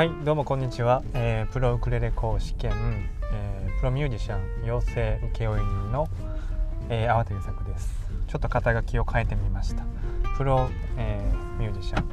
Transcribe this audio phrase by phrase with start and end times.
[0.00, 2.72] はいどうもこんにちは、えー、プロウクレレ講師兼、
[3.34, 6.08] えー、プロミュージシャン養成請負人の、
[6.88, 8.00] えー、粟田優作です。
[8.26, 9.84] ちょっと肩書きを変えてみました。
[10.38, 12.04] プロ、えー、ミュージシャン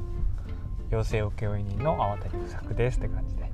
[0.89, 3.49] 養成請負人の粟田優作ですって感じで。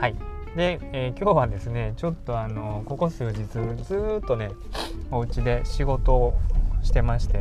[0.00, 0.16] はい。
[0.56, 4.50] で、えー、今日はですねちょっとあのここ数日ずっとね
[5.12, 6.36] お家で仕事を
[6.82, 7.38] してまして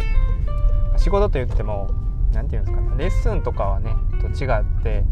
[0.95, 1.89] 仕事と言っても
[2.33, 5.03] 何て言うんですかねレッスンとかはねと違って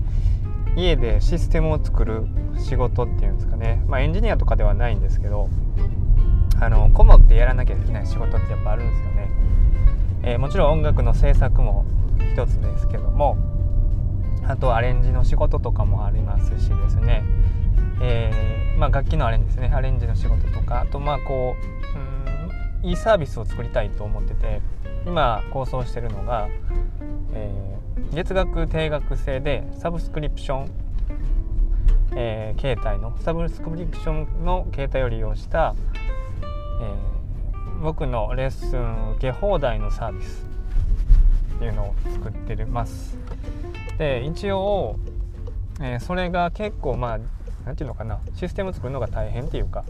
[0.77, 2.27] 家でシステムを作る
[2.59, 5.49] 仕事っていうんですかね、まあ、エンジニアとかではないんですけど
[6.61, 9.29] あのこもってやらなきゃいけない仕事ってやっぱあるんですよね、
[10.23, 11.85] えー、もちろん音楽の制作も
[12.31, 13.37] 一つですけども
[14.43, 17.23] あとアレンジの仕事とかもありますしですね、
[18.01, 19.71] えー、まあ、楽器のアレンジですね。
[19.73, 21.55] アレンジの仕事とかあとまあこ
[22.83, 24.61] ううんいいサービスを作りたいと思ってて
[25.05, 26.47] 今構想してるのが、
[27.33, 30.69] えー月額定額制でサブスクリプション、
[32.15, 35.75] えー、携帯のサブスクリプションの携帯を利用した、
[36.81, 40.45] えー、僕のレッスン受け放題のサービス
[41.55, 43.17] っていうのを作ってます。
[43.97, 44.97] で一応、
[45.81, 47.19] えー、それが結構まあ
[47.65, 49.83] 何て言うのかなシステム作るのが大変っていうか、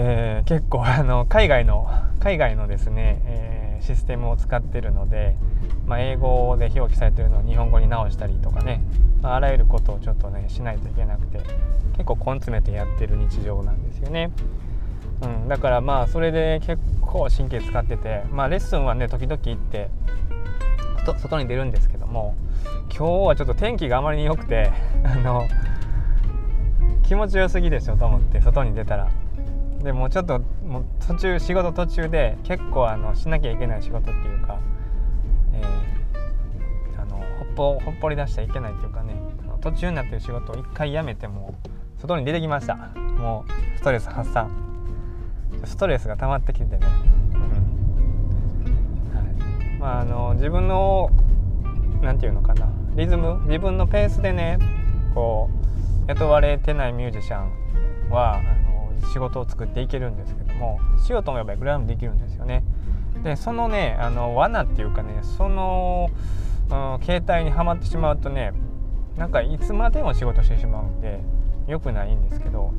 [0.00, 1.88] えー、結構あの海外の
[2.20, 5.36] 海外のですね、えーシステムを使ってるので、
[5.86, 8.82] まあ、英語で表記されてるのを日本語に直したりとかね、
[9.22, 11.38] まあ、あらゆることをちょっとねしないといけなくて
[11.92, 14.30] 結構根詰めてやってる日常なんですよね。
[15.22, 19.90] うん、だからまあそれで結構神経使ってて、まあ、レッスンはね時々行って
[21.04, 22.36] 外に出るんですけども
[22.94, 24.70] 今日はちょっと天気があまりに良くて
[25.02, 25.48] あの
[27.02, 29.08] 気持ちよすぎでしょと思って外に出たら
[29.82, 34.58] でもちょっともう途中仕事途中で結構あのしなきゃいけない仕事っていうか、
[35.54, 39.14] えー、あのほっぽほっぽり出しちゃいけないっていうかね
[39.60, 41.54] 途中になってる仕事を一回やめても
[42.00, 42.76] 外に出てきました。
[42.76, 44.50] もうストレス発散。
[45.64, 46.78] ストレスが溜まってきてね、
[47.34, 49.16] うん。
[49.16, 49.78] はい。
[49.80, 51.10] まあ、あの自分の
[52.00, 52.68] 何て言うのかな。
[52.94, 54.58] リズム自分のペースでね
[55.14, 55.50] こ
[56.06, 58.67] う雇われてないミュージシャンはあの
[59.12, 62.62] 仕事を作っていけるんですけどもしようと思えばいくらでもできるんですよね。
[63.22, 66.10] でそのねあの罠っていうかねその、
[66.70, 68.52] うん、携帯にはまってしまうとね
[69.16, 71.20] なんかいつまでも仕事してしまうんで
[71.66, 72.72] 良くないんですけど、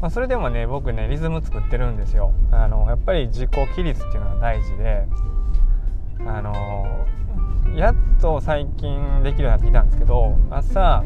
[0.00, 2.32] まあ、それでもね僕ねリズム作ってるんですよ。
[2.50, 5.06] あのやっぱり自己規律っていうのが大事で
[6.26, 7.06] あの
[7.76, 11.02] やっと最近できるようになってきたんですけど朝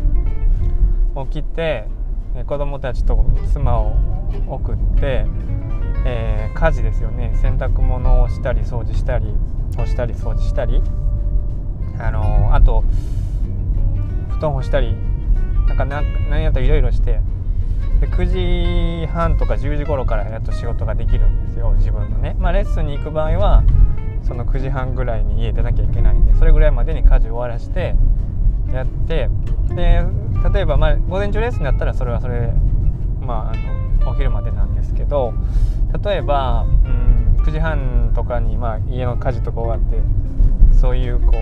[1.30, 1.86] 起きて
[2.46, 5.26] 子供たちと妻を送って、
[6.04, 7.32] えー、家事ですよね。
[7.40, 9.34] 洗濯物をしたり掃除したり
[9.76, 10.82] 干したり掃除したり。
[11.98, 12.84] あのー、あと
[14.30, 14.96] 布団干したり。
[15.66, 17.20] なんか何やったらいろいろして。
[18.00, 21.74] で9時半とか10時頃からやっと仕事ができるんですよ。
[21.76, 23.64] 自分のね、まあ、レッスンに行く場合は
[24.22, 27.96] その9時半ぐらいに家出なきゃいけないんでそれぐらいまでに家事終わらして
[28.72, 29.28] やって。
[29.74, 30.02] で
[30.52, 32.52] 例えばまあ午前中レッスンだったらそれはそれ
[33.20, 35.34] まああのお昼までなんですけど
[36.04, 40.03] 例えばうん9時半とかにまあ家の家事とか終わって
[40.76, 41.32] そういうこ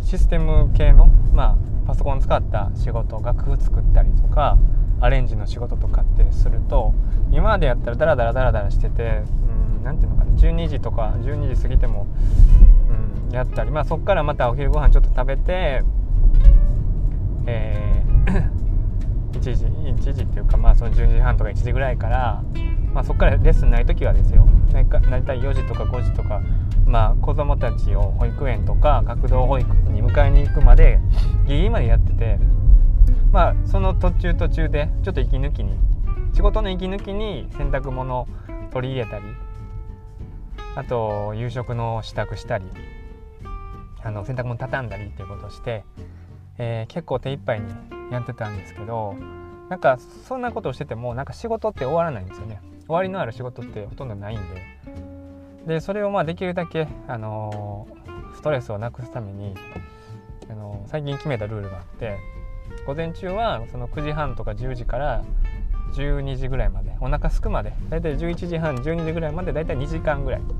[0.00, 1.56] うシステム系のまあ
[1.86, 4.56] パソコン使った仕事楽譜作ったりとか
[5.00, 6.94] アレンジの仕事とかってすると
[7.32, 9.22] 今までやったらダラダラダラダラしてて
[9.82, 12.06] 何ていうのかな12時とか12時過ぎても、
[13.28, 15.82] うん、やったりまあそこからまたお昼ご飯ちょっと食べて
[17.46, 18.65] えー
[19.50, 22.42] 1時1時っていうかまあその12時半とか1時ぐらいから、
[22.92, 24.46] まあ、そこからレッスンない時はですよ。
[24.72, 24.84] 大
[25.22, 26.42] 体4時とか5時とか、
[26.86, 31.00] まあ、子どもたちを保育園とか学童保育に迎えに行くまで
[31.46, 32.38] ギリギリまでやってて
[33.32, 35.78] まあその途中途中でちょっと息抜きに
[36.34, 38.28] 仕事の息抜きに洗濯物
[38.70, 39.24] 取り入れたり
[40.74, 42.66] あと夕食の支度したり
[44.02, 45.84] あの洗濯物畳んだりっていうことをして、
[46.58, 47.66] えー、結構手一杯に
[48.10, 49.14] やってたんですけど
[49.68, 52.60] なんかそんなことをしててもなんか仕事って終わらないんですよね。
[52.86, 55.74] 終わりのある仕事ってほとんどないんで。
[55.74, 59.54] でそれをまあできるだけ、あのー、ストレスをなくすために、
[60.48, 62.16] あのー、最近決めたルールがあって
[62.86, 65.24] 午前中はその9時半とか10時から
[65.94, 70.52] 12時ぐらいまでお腹すくまでだいたい11時半12時ぐらいまでだいたい2時間ぐらい、ま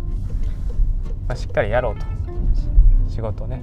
[1.28, 2.04] あ、しっかりやろうと。
[3.08, 3.62] 仕事ね。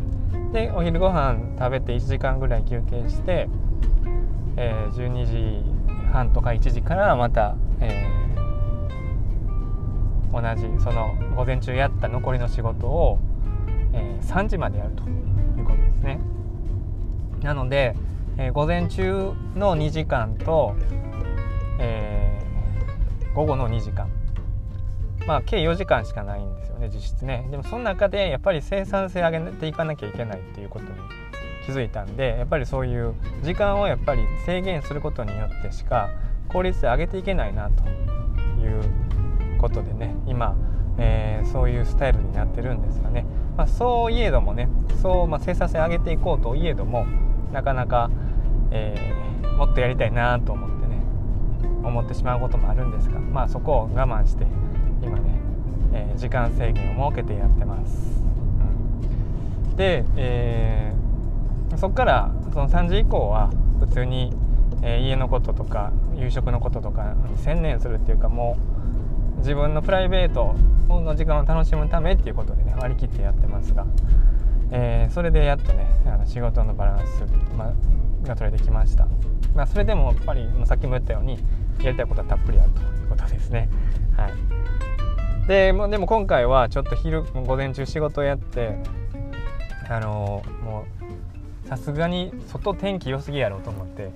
[0.54, 3.50] でお昼ご飯食べて1時間ぐらい休憩して、
[4.56, 13.18] えー、12時半とか1時からまた、えー、同じその午前中やった残りの仕事を、
[13.94, 16.20] えー、3時までやるということですね。
[17.42, 17.96] なので、
[18.38, 20.76] えー、午前中の2時間と、
[21.80, 24.08] えー、午後の2時間
[25.28, 27.48] まあ計4時間しかないんですよね実質ね。
[27.50, 30.92] でもその中でやっぱり生産性上げていかなきゃいけないっていうことに
[31.66, 36.10] 気づいたんでやっぱりそういう時間をやっぱり制限することによってしか
[36.50, 37.84] 効率で上げていけないなと
[38.62, 38.84] いう
[39.60, 40.56] ことでね今、
[40.98, 43.26] えー、そういうスタイルになってるんですがね、
[43.58, 44.68] まあ、そういえどもね
[45.02, 47.06] そう、まあ、生産性上げていこうといえども
[47.54, 48.12] なかなか、
[48.72, 51.02] えー、もっとやりたいなと思ってね
[51.84, 54.46] 思ってしまうこともあるんですが、まあ、そこを我慢して
[55.04, 55.40] 今ね、
[55.94, 58.24] えー、時間制限を設けてやってます。
[59.70, 64.34] うん、で、えー、そこからその3時以降は普通に、
[64.82, 68.58] えー、家のこととか夕食のこととかに専念するっていうかも
[69.38, 70.56] う自分のプライベート
[70.88, 73.86] の時間を楽しむためっていうことでね割り切ってやってますが、
[74.72, 77.24] えー、それでやっとねあの仕事のバランス、
[77.58, 77.74] ま
[78.24, 79.08] が取れてきました、
[79.54, 81.38] まあ、それでもやっぱりさっきも言ったように
[81.82, 83.70] やりたいことはたっぷりあるということですね。
[84.16, 84.32] はい。
[85.48, 88.78] でもでも今回はちょっと昼午前中仕事をやって
[89.90, 90.86] あのも
[91.66, 94.12] うさすがに外天気良すぎやろうと思って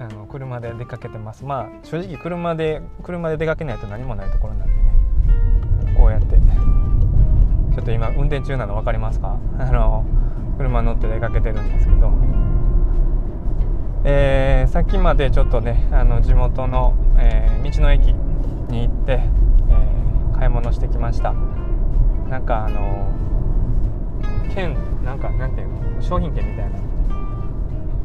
[0.00, 1.44] あの車で出かけてます。
[1.44, 5.94] まあ正直車で車で出かけないと何もないところなんでね。
[5.96, 9.36] こうやってちょっと今運転中なの分かりますか？
[9.60, 10.04] あの
[10.56, 12.10] 車乗って出かけてるんですけど。
[14.02, 18.14] えー、さっきまでちょっとねあの地元の、えー、道の駅
[18.70, 21.34] に行って、えー、買い物してきました。
[22.28, 23.12] なんかあの
[24.54, 26.90] 券なんかなんていうの商品券みたいな。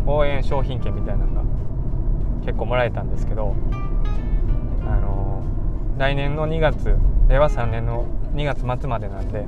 [0.07, 1.43] 応援商品券みたいなのが
[2.45, 3.55] 結構もらえたんですけど
[4.81, 5.43] あの
[5.97, 6.95] 来年の2月
[7.27, 9.45] 令和3年の2月末までなんで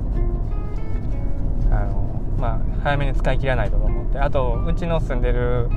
[1.70, 5.68] あのまあ早めに使い切らないとと思ってあとうちの住んでる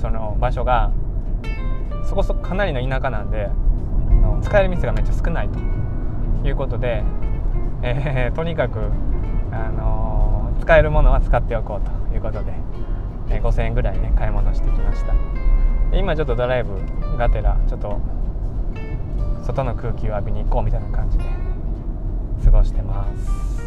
[0.00, 0.92] その場所が
[2.08, 3.48] そこそこかなりの田舎なんで
[4.42, 5.58] 使える店がめっちゃ少ないと
[6.46, 7.04] いうことで、
[7.82, 8.78] えー、 とにかく、
[9.52, 12.52] あのー、使えるものは使っておこうということで、
[13.30, 15.14] えー、5000円ぐらいね買い物してきました。
[15.92, 16.70] 今ちょっとドライブ
[17.16, 17.98] がてらちょっと
[19.42, 21.24] 外の空気を浴びに行こうみたいな感じで
[22.44, 23.60] 過ごしてます。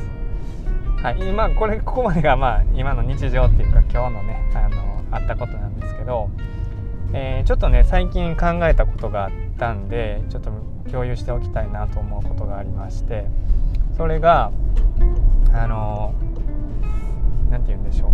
[1.04, 6.30] はい今これここまでがまあ今の日常っていうか今日のねあのあったことなんですけど、
[7.12, 10.52] えー、ちょっとね最近考えたことがあってたんでちょっと
[10.92, 13.28] 共有しておきたいなと思うことがありまして
[13.96, 14.52] それが
[15.54, 16.14] あの
[17.50, 18.12] 何て言うんでしょう、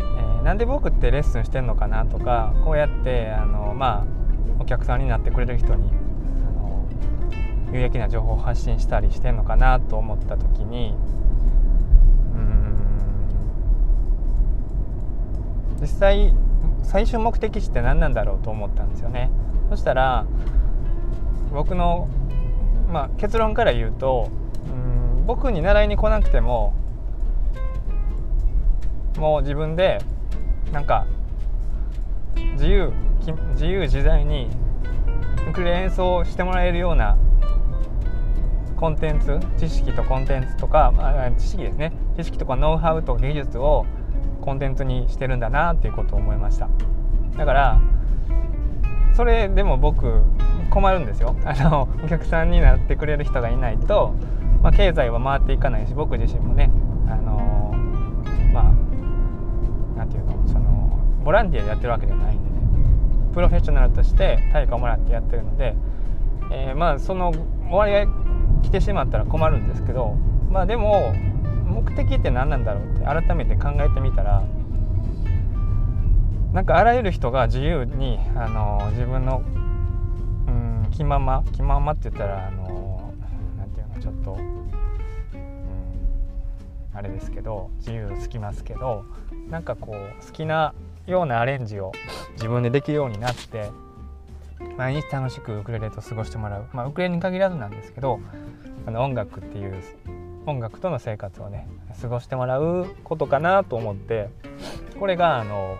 [0.00, 5.90] えー、なんで僕ってレッスンしてんのかなとかこうやってあのまあお客さんになってくれる人に
[6.48, 6.88] あの
[7.70, 10.94] 有益な情報を発信したりしてんのかなと思った時に
[12.34, 12.76] うん
[15.78, 16.32] 実際
[16.84, 19.30] 最終目的地って何なんだろうと思ったんですよね。
[19.72, 20.26] そしたら
[21.50, 22.06] 僕の、
[22.92, 24.28] まあ、結論から言うと
[24.66, 26.74] うん僕に習いに来なくても
[29.16, 29.98] もう自分で
[30.72, 31.06] なんか
[32.52, 32.92] 自由
[33.52, 34.50] 自由自在に
[35.48, 37.16] ウクレレ演奏してもらえるような
[38.76, 41.92] コンテンツ知識とコンテンツとか、まあ、知識ですね。
[42.18, 43.86] 知識とかノウハウと技術を
[44.42, 46.68] コンテンツにしてるんだなっていうことを思いました。
[47.38, 47.80] だから
[49.14, 50.22] それでも僕
[50.70, 51.36] 困るんですよ。
[51.44, 54.14] あのお客さんになってくれる人がいないと、
[54.62, 56.70] まあ、経済は回っていかないし僕自身もね
[57.08, 57.74] あの
[58.52, 62.56] まあなんていうのそのボランティアでやってるわけじゃないんでね。
[63.34, 65.74] プロフェッショナルとして対価をもらってやってるので、
[66.50, 67.32] えー、まあその
[67.70, 68.12] 終わりが
[68.62, 70.16] 来てしまったら困るんですけど
[70.50, 71.14] まあでも
[71.66, 74.42] 目的って何なんだろうって改めて考えてみたら
[76.52, 79.42] なんかあらゆる人が自由にあの自分の、
[80.46, 83.14] うん、気まま気ままって言ったらあの
[83.56, 84.70] なんていうのちょっと、うん、
[86.94, 89.06] あれですけど自由つきますけど
[89.48, 90.74] なんかこう好きな
[91.06, 91.92] ようなアレンジを
[92.34, 93.70] 自分でできるようになって
[94.76, 98.20] 毎日楽しくウクレレと過ごしてもらう、まあ、ウクレレに限らずなんですけど
[98.86, 99.82] あの音楽っていう
[100.44, 101.66] 音楽との生活をね
[102.00, 104.28] 過ごしてもらうことかなと思って
[104.98, 105.78] これがあの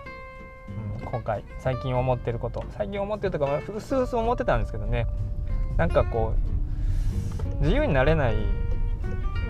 [0.99, 2.63] うん、今回最近思ってること。
[2.71, 5.07] 最近思ってるとか、まあ、うすうす思ってたんですけどね。
[5.77, 6.33] なんかこ
[7.59, 8.35] う自由になれない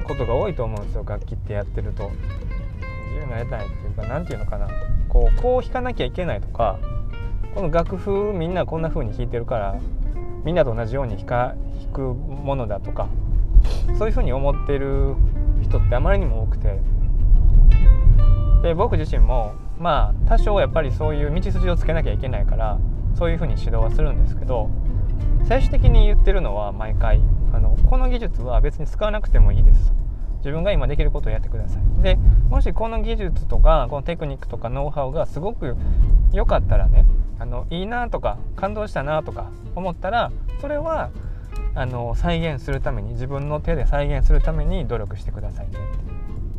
[0.08, 2.10] ことが多いと思うんですよ楽器ってやってると。
[2.10, 4.68] 自由になれないっていうか何て言うのかな。
[5.10, 6.80] こうこう弾かなきゃいけないとか
[7.54, 9.76] この楽譜みんなこんな風に弾いてるから
[10.44, 13.08] みんなと同じように弾か弾くものだとか
[13.98, 15.16] そういう風に思ってる
[15.62, 16.80] 人ってあまりにも多くて。
[18.64, 19.54] で僕自身も
[19.84, 22.80] まあ多少やっぱりそういう道筋をつけなきゃいけないから
[23.18, 24.70] そういうふうに指導はするんですけど
[25.46, 27.22] 最終的に言ってるのは毎回
[27.52, 29.94] あのこの技術は別に使わなくてもいいです。
[30.38, 32.02] 自分が今できることをやってください。
[32.02, 32.18] で
[32.50, 35.76] もしこの技術とかこのテクニックとかノウハウがすごく
[36.32, 37.06] 良かったらね
[37.40, 41.12] あのいいなとか感動したなとか思ったらそれは
[41.76, 45.74] あの再現するために自分の手で再現するために努力してくださいね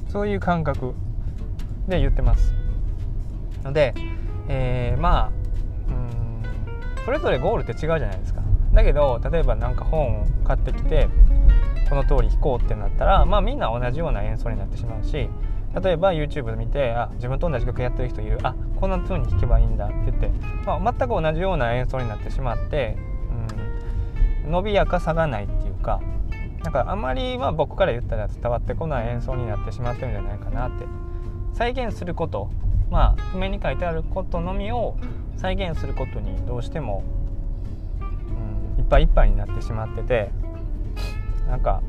[0.08, 0.94] そういう感覚
[1.88, 2.63] で言ってます。
[3.64, 3.94] ので、
[4.48, 5.30] えー、まあ
[5.88, 8.42] うんそれぞれゴールって違うじゃないですか。
[8.72, 11.08] だけど例えば何か本を買ってきて
[11.88, 15.28] この通り弾こうってなったらまあみんな同じような演奏になってしまうし
[15.82, 18.38] 例えば YouTube で見てあ自分と同じ曲やってる人いる。
[18.42, 20.30] あこんな風に弾けばいいんだって言って、
[20.66, 22.96] まあ、全く同じような演奏になってしまって
[24.44, 26.00] うん伸びやかさがないっていうか
[26.62, 30.84] なんかあまりまあ僕から言ったら伝わってこない演奏になってしまってるんじゃないかなって
[31.52, 32.50] 再現すること
[32.90, 34.96] まあ譜面に書いてあることのみを
[35.36, 37.02] 再現することにどうしても、
[38.76, 40.30] うん、いっぱいいっぱいになってしまってて
[41.48, 41.82] なんか、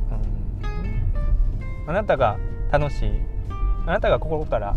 [1.86, 2.38] うん、あなたが
[2.72, 3.12] 楽しい
[3.86, 4.76] あなたが心から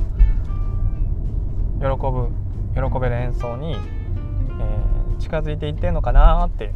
[1.81, 2.29] 喜ぶ
[2.75, 6.73] 喜べる演奏に、えー、近づいていってるのかなって、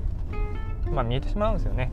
[0.90, 1.92] まあ、見えてしまうんですよね。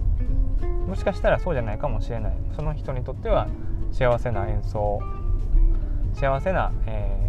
[0.87, 2.33] もしかしたらそうじゃないかもしれない。
[2.55, 3.47] その人にとっては
[3.91, 4.99] 幸せな演奏
[6.13, 7.28] 幸せな、え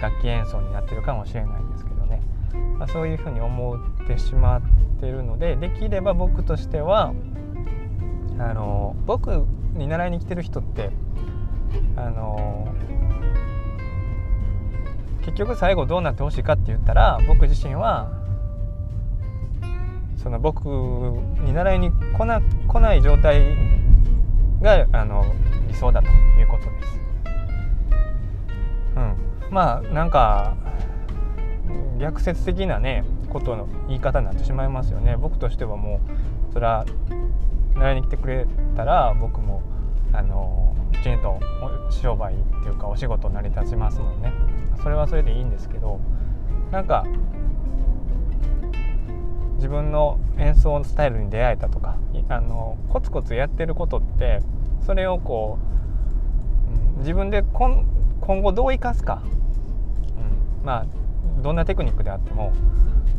[0.00, 2.22] 楽器演奏になってるかもしれないですけどね、
[2.78, 4.62] まあ、そういうふうに思ってしまっ
[5.00, 7.12] てるのでできれば僕としては
[8.38, 10.90] あの僕に習いに来てる人って
[11.96, 12.68] あの
[15.20, 18.10] 結局最後どうなってほしいかって言ったら僕自身は
[20.22, 23.56] その僕に習いに来な来ない状態
[24.60, 25.24] があの
[25.68, 27.00] 理想だということです。
[28.96, 29.16] うん、
[29.50, 30.56] まあなんか
[31.98, 35.16] 逆説的なねことの言い方になってしまいますよね。
[35.16, 36.00] 僕としてはも
[36.50, 36.86] うそれは
[37.74, 39.62] 習いに来てくれたら僕も
[40.12, 41.38] あのきちんと
[41.90, 44.32] 商売っていうかお仕事成り立ちますもんね
[44.82, 46.00] それはそれでいいんですけど
[46.70, 47.04] なんか
[49.56, 51.96] 自分の演奏スタイルに出会えたとか
[52.28, 54.40] あのコツコツやってることって
[54.86, 55.58] それをこ
[56.96, 57.86] う自分でこん
[58.28, 59.22] 今後どう生かすか、
[60.60, 60.86] うん、まあ
[61.42, 62.52] どんなテクニックであっても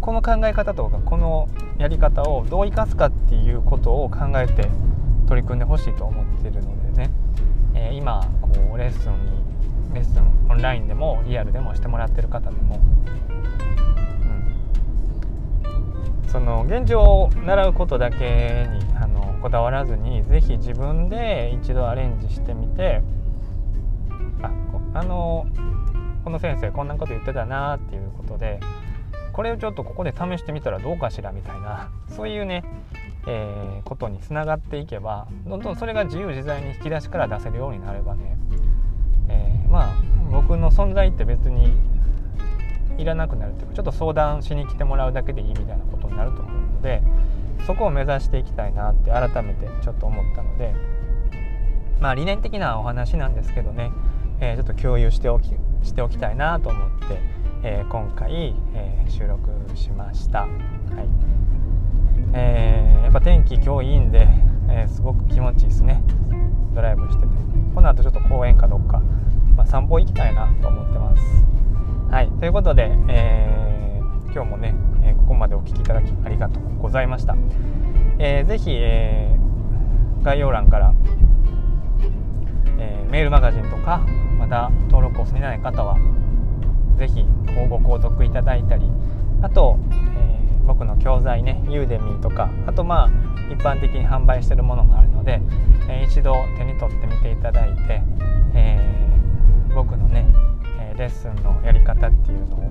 [0.01, 1.50] この考え方とかこの
[1.80, 4.70] やり方をどう生かすかっていうことを考えて
[5.28, 7.10] 取り組んでほしいと思ってるのでね、
[7.74, 9.32] えー、今こうレッスンに
[9.96, 12.80] レッスンオンラインでもリアルでもしてもらってる方でも、
[16.24, 23.01] うん、その現状を習うことだけにあのこだわらずに是非自分で一度アレンジしてみて
[24.44, 24.51] あ
[24.93, 25.48] あの
[26.24, 28.60] この先生こんなこと言ってたなっていうことで
[29.34, 32.63] これをちょっとここで試してみたらどうかしらみたいなそういうね、
[33.27, 38.38] えー、ことにつながっていけばどんどんそれが自由自在に引き出しから出せるようになればね、
[39.29, 39.96] えー、まあ
[40.31, 41.74] 僕の存在って別に
[42.98, 47.01] いらなくなるっていうかちょっと相談しに来てもらうだけでいいみたいなことになると思うので
[47.65, 50.74] そこを目指していきたいなって改めてちょっと思ったので
[52.01, 53.91] まあ理念的なお話なんですけどね、
[54.41, 60.43] え、ちょっと共有しておきしておきたいなと思ってえー、今回、えー、収録しました。
[60.43, 60.50] はい
[62.34, 64.29] えー、やっぱ天気今日いいんで、
[64.69, 66.03] えすごく気持ちいいですね
[66.74, 67.27] ドライブしてて
[67.74, 69.00] この後ちょっと公園かどっか、
[69.58, 71.24] まあ、散歩行きたいなと思ってます。
[72.10, 74.00] はいということで、え
[74.34, 77.36] 今日もね、えここまでお聴きいただきありがとうございました。
[78.19, 79.38] えー、ぜひ、え
[80.24, 80.93] 概要欄から、
[82.77, 84.01] えメールマガジンとか
[84.39, 85.98] まだ登録をされない方は
[86.98, 87.25] ぜひ
[87.69, 88.89] ご購読いただいたり
[89.41, 93.10] あと、えー、僕の教材ねユーデミーとかあとまあ
[93.53, 95.41] 一般的に販売してるものもあるので、
[95.89, 98.01] えー、一度手に取ってみていただいて、
[98.55, 100.27] えー、僕のね、
[101.00, 102.69] レッスンのやり方っていうのを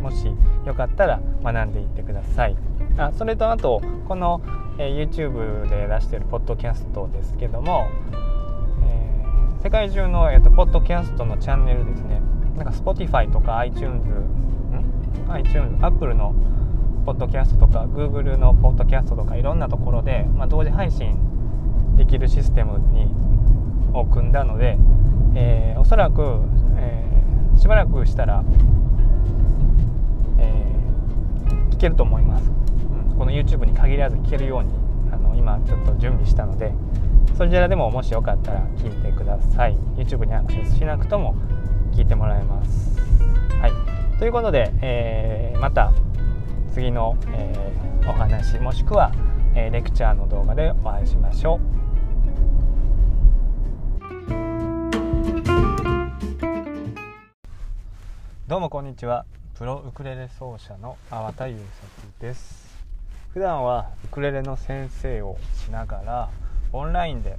[0.00, 0.32] もし
[0.64, 2.56] よかったら学んでいってください。
[2.96, 4.40] あそれとあとこの、
[4.78, 7.88] え YouTube で出してるポッドキャストですけども、
[9.62, 12.20] 世界中の、えーとポッドキャストのチャンネルですね。
[12.56, 16.34] なんか Spotify とか iTunes、ん？iTunes、Apple の
[17.06, 21.16] ポッドキャストとか Google のポッドキャストとかいろんなところで、まあ、同時配信
[21.96, 23.14] できるシステムに
[23.94, 24.78] を組んだので、
[25.36, 26.40] えー、おそらく、
[26.76, 28.42] えー、しばらくしたら、
[30.38, 34.72] えー、聞けると思います、うん、この YouTube に限らず聞けるように
[35.12, 36.72] あの今ちょっと準備したので
[37.36, 39.76] そちらでももしよかったら聞いてください。
[39.96, 41.34] YouTube にアクセスしなくとも
[41.92, 43.00] 聞いてもらえます。
[43.60, 44.18] はい。
[44.18, 45.92] ということで、えー、また
[46.72, 49.12] 次の、えー、お話もしくは、
[49.54, 51.82] えレクチャーの動画でお会いしましょう。
[58.48, 59.24] どうもこんにちは。
[59.58, 62.76] プロウクレレ奏者の粟田優作です。
[63.32, 66.28] 普段はウクレレの先生をしながら
[66.72, 67.38] オンラインで、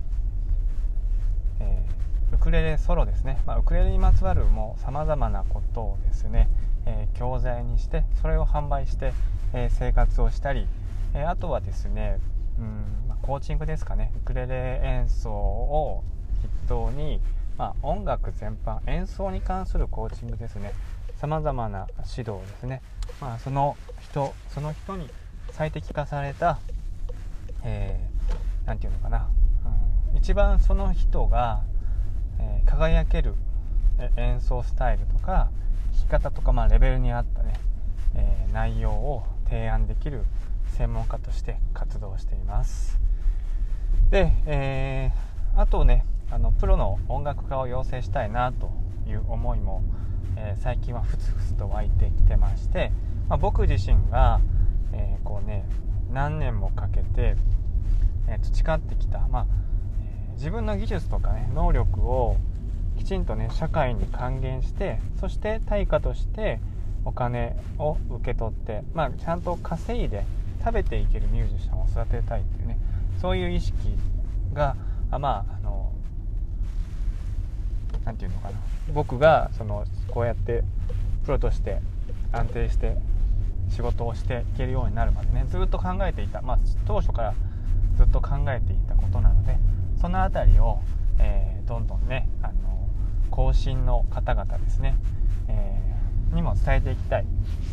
[1.60, 6.50] えー、ウクレレソロですね、まあ、ウクレレにまつわるもさまざまなことをですね、
[6.86, 9.14] えー、教材にしてそれを販売して、
[9.54, 10.68] えー、生活をしたり、
[11.14, 12.20] えあとはですね
[12.60, 14.12] うん、まあ、コーチングですかね。
[14.16, 16.04] ウクレレ演奏を
[16.42, 17.20] 筆頭に、
[17.58, 20.74] まあ、音楽全般演奏に関するコーチングですね。
[21.16, 21.88] さまざまな
[22.18, 22.82] 指導ですね、
[23.22, 25.10] まあ、その人その人に
[25.52, 26.60] 最適化された、
[27.64, 28.13] えー、
[28.66, 29.30] 何て言うのかな、
[30.12, 31.62] うん、一番その人が、
[32.40, 33.36] えー、輝ける
[34.18, 35.50] 演奏スタイルとか
[35.94, 37.54] 弾き方とか、まあ、レベルに合ったね、
[38.16, 40.24] えー、内容を提案できる
[40.78, 43.00] 専門家として活動しています。
[44.10, 48.72] で、えー、あとねあのプロの音楽家を養成したいなと
[49.08, 49.84] いう思いも
[50.36, 52.92] えー、最近はふつふつと湧いてきてまして、
[53.30, 54.40] まあ、僕自身が、
[54.92, 55.66] えー、こうね
[56.12, 57.36] 何年もかけて、
[58.28, 59.46] え培ってきた、まあ
[60.02, 62.38] え自分の技術とかね能力を
[62.98, 66.60] きちんとね社会に還元してそして対価として
[67.06, 70.26] お金を受け取って、まあ、ちゃんと稼いで
[70.64, 72.78] 食べていけるミュージシャンを育てたいっていうね
[73.22, 73.76] そういう意識
[74.54, 74.76] が
[75.12, 75.92] あまああの
[78.06, 78.56] 何て言うのかな。
[78.94, 80.64] 僕がそのこうやって
[81.24, 81.80] プロとして
[82.32, 82.98] 安定して
[83.70, 87.34] 仕事をしていけるようになるまでねずっと考えていた、まあ、当初から
[87.98, 89.58] ずっと考えていたことなので
[90.00, 90.80] その辺りを、
[91.20, 92.88] えー、どんどんねあの
[93.30, 94.96] 後進の方々ですね、
[95.48, 97.26] えー、にも伝えていきたい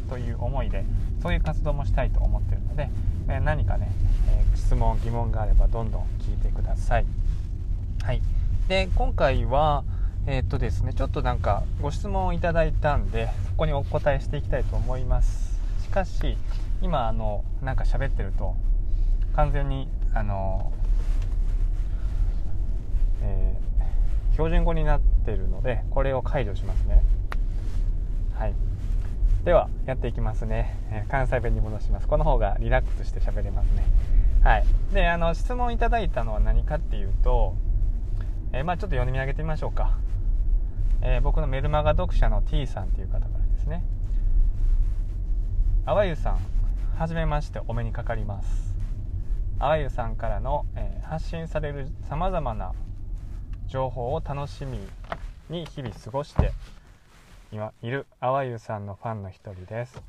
[0.09, 0.85] という思いで
[1.23, 2.89] そういう活動もしたいと思ってるので、
[3.29, 3.91] えー、何かね、
[4.29, 7.07] え質問疑問があればどんどん聞いてください。
[8.03, 8.23] はい、
[8.69, 9.85] で今回は
[10.27, 16.37] え、っとですねちょっとなんかご質問をいただいたんでそこにお答えしていきたいと思いますしかし
[16.83, 18.55] 今あのなんか喋ってると
[19.35, 20.73] 完全にあの、
[23.23, 27.03] えー、標準語になってるのでこれを解除しますね。
[28.35, 28.55] はい。
[29.45, 32.09] ではやっていきますね、えー、関西弁に戻します。
[32.09, 33.85] この方がリラックスして喋れますね。
[34.43, 34.65] はい。
[34.93, 37.55] であの質問いただいたのは何かっていうと
[38.53, 39.97] えー、まあ、ちょっと読み上げてみましょうか。
[41.03, 43.85] え、僕のメルマガ読者の T さんという方からですね。
[45.87, 46.39] あわゆさん
[46.99, 48.70] はじめましてお目にかかります。
[49.63, 52.73] あわゆさんからの、えー、発信されるさまざまな
[53.69, 54.79] 情報を楽しみ
[55.51, 56.53] に日々過ごして
[57.53, 60.01] 今いるあわゆさんのファンの一人です。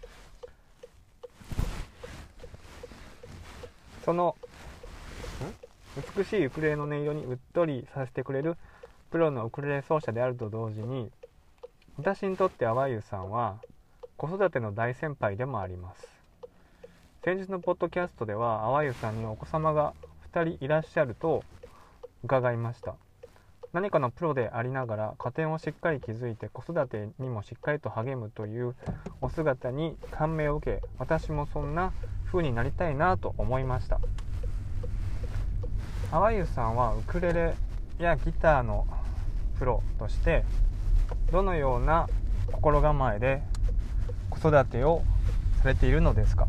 [4.06, 4.38] その
[6.18, 8.56] 美しいウクレレの音色にうっとりさせてくれる
[9.10, 11.12] プロのウクレレ奏者であると同時に
[11.98, 13.58] 私にとってあわゆさんは
[14.16, 16.11] 子育ての大先輩でもあります。
[17.24, 19.94] 先日のポッドキャストではあわゆさんにお子様が
[20.34, 21.44] 2人いらっしゃると
[22.24, 22.96] 伺いました。
[23.74, 28.74] 何かのプロでありながら家庭をしっかり築いて子育てにもしっかりと励むという
[29.22, 31.94] お姿に感銘を受け私もそんな
[32.26, 34.00] 風になりたいなと思いました。
[36.12, 37.54] あわゆさんはウクレレ
[38.00, 38.88] やギターの
[39.60, 40.44] プロとして
[41.32, 42.10] どのような
[42.52, 43.44] 心構えで
[44.32, 45.04] 子育てを
[45.62, 46.48] されているのですか？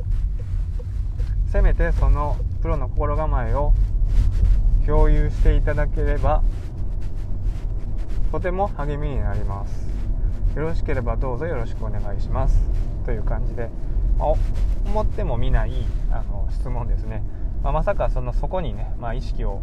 [1.52, 3.74] せめてそのプロの心構えを
[4.86, 6.42] 共有していただければ
[8.30, 9.86] とても励みになります。
[10.56, 12.58] よろしければどうぞよろしくお願いします。
[13.04, 13.68] という感じで、
[14.18, 14.28] まあ、
[14.86, 17.22] 思っても見ないあの質問ですね、
[17.62, 19.60] まあ、まさかそのそこにね、まあ、意識を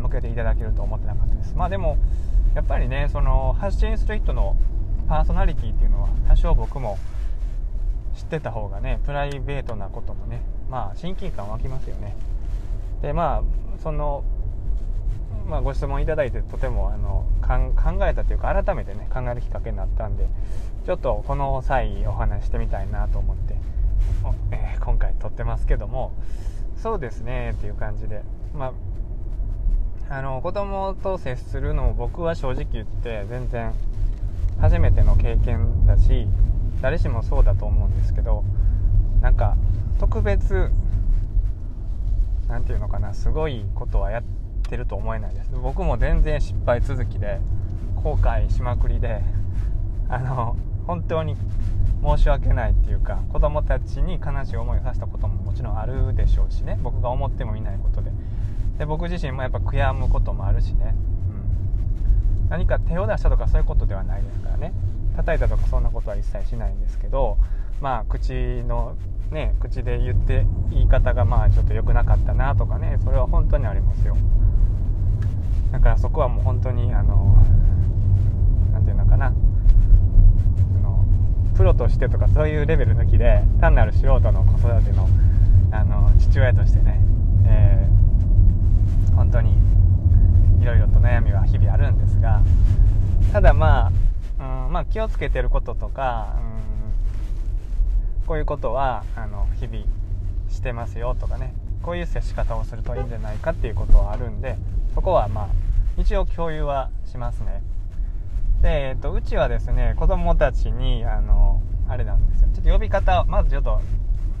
[0.00, 1.54] 向けていただけると思ってなかったです。
[1.54, 1.96] まあでも
[2.56, 4.56] やっぱりねその発信する人の
[5.06, 6.98] パーソナリティっていうのは多少僕も
[8.16, 12.16] 知ってた方がねプライベートなこともねまあ親近感湧きますよね。
[13.02, 14.24] でまあその、
[15.48, 20.26] まあ、ご質問いただいてとてもあの考えたというか改めてね考えるきっかけになったんで
[20.86, 23.56] ちょっとこの際お話してみたいなと思って、
[24.52, 26.12] えー、今回撮ってますけども
[26.76, 28.22] そうですねっていう感じで
[28.54, 28.72] ま
[30.08, 33.72] ああの子供と接するのも僕は正直言って全然
[34.60, 36.26] 初めての経験だし
[36.80, 38.44] 誰しもそうだと思うんですけど
[39.20, 39.56] なんか
[40.02, 40.68] 特別
[42.48, 44.22] 何て言うのかなすごいことはやっ
[44.68, 45.50] てると思えないです。
[45.52, 47.38] 僕も全然失敗続きで
[48.02, 49.22] 後悔しまくりで
[50.08, 50.56] あの
[50.88, 51.36] 本当に
[52.02, 56.80] 申し訳ないっていうか子供たちに悲しい思いをさせたことももちろんあるでしょうしね。
[56.82, 58.10] 僕が思ってもいないことで。
[58.78, 60.96] で僕自身もやっぱ悔やむこともあるしね、
[62.42, 64.72] うん、何か手を出したとかそういうことではないですからね。
[65.14, 67.38] 叩いたとかそんなことは一切しないんですけど
[67.80, 68.32] まあ口
[68.64, 68.96] の
[69.32, 74.16] ね口で言って言い方がまあちょっと良くなかったなとかねそれは本当にありますよ。
[75.72, 77.36] だからそこはもう本当にあの
[78.72, 79.32] 何て言うのかな。
[81.54, 85.08] プロとしてとかそういうレベル抜きで単なる素人の子育ての
[85.70, 87.00] あの父親としてね、
[87.46, 89.56] えー、本当に
[90.60, 92.42] いろいろと悩みは日々あるんですが
[93.32, 93.92] ただま
[94.40, 96.71] あ、うん、まあ気をつけてることとか、うん、
[98.26, 99.84] こういうことはあの日々
[100.48, 101.54] してますよとかね。
[101.82, 104.56] こういう接し方をするといいんじゃないかっていうことはあるんで
[104.94, 105.48] そこはまあ
[106.00, 107.62] 一応共有はしますね。
[108.62, 112.48] で、えっと、うちはですね子供たちにあのあれなんですよ。
[112.54, 113.80] ちょっと呼び方まずちょっと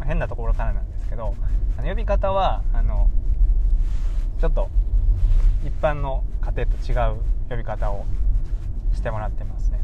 [0.04, 1.34] 変なところからなんですけど
[1.76, 3.10] あの呼び方はあの
[4.40, 4.68] ちょっと
[5.64, 8.04] 一般の家庭と違う呼び方を
[8.94, 9.80] してもらってますね。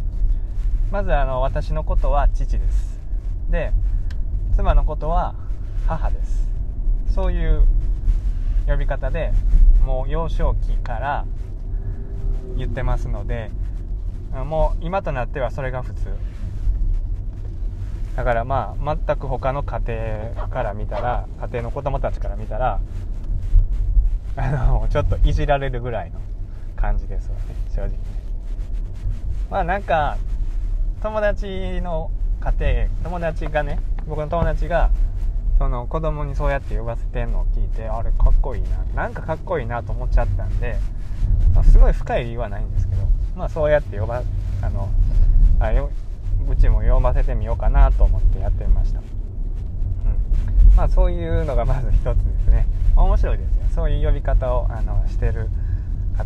[0.91, 3.01] まずあの私のことは父です。
[3.51, 3.73] で
[4.59, 5.37] 妻のことは
[5.87, 6.51] 母です。
[7.15, 7.65] そういう
[8.67, 9.33] 呼び方で
[9.87, 11.27] もう幼少期から
[12.57, 13.53] 言ってますので
[14.33, 16.09] もう今となってはそれが普通。
[18.17, 19.79] だからまあ全く他の家
[20.35, 22.81] 庭から見たら家庭の子供たちから見たら
[24.35, 26.21] あのちょっといじられるぐらいの
[26.75, 27.43] 感じですわね。
[27.69, 27.99] 正直ね。
[29.53, 30.19] まあなんか
[31.01, 34.91] 友達の家庭友達がね僕の友達が
[35.59, 39.03] その子供にそうやって呼ばせてんのを聞いてあれかっこいいな。
[39.03, 40.77] なんかかっこいいなと思っちゃったんで、
[41.55, 43.03] まあ、すごい深い理由はないんですけど
[43.37, 44.23] まあそうやって呼ば
[44.63, 44.89] あの
[45.61, 45.91] あよ
[46.49, 49.07] うちも読ませてみようかなと思ってやってみました、うん。
[50.77, 52.67] まあ、そういうのがまず一つですね。
[52.97, 53.63] 面白いですよ。
[53.75, 55.51] そういう呼び方をあのしてる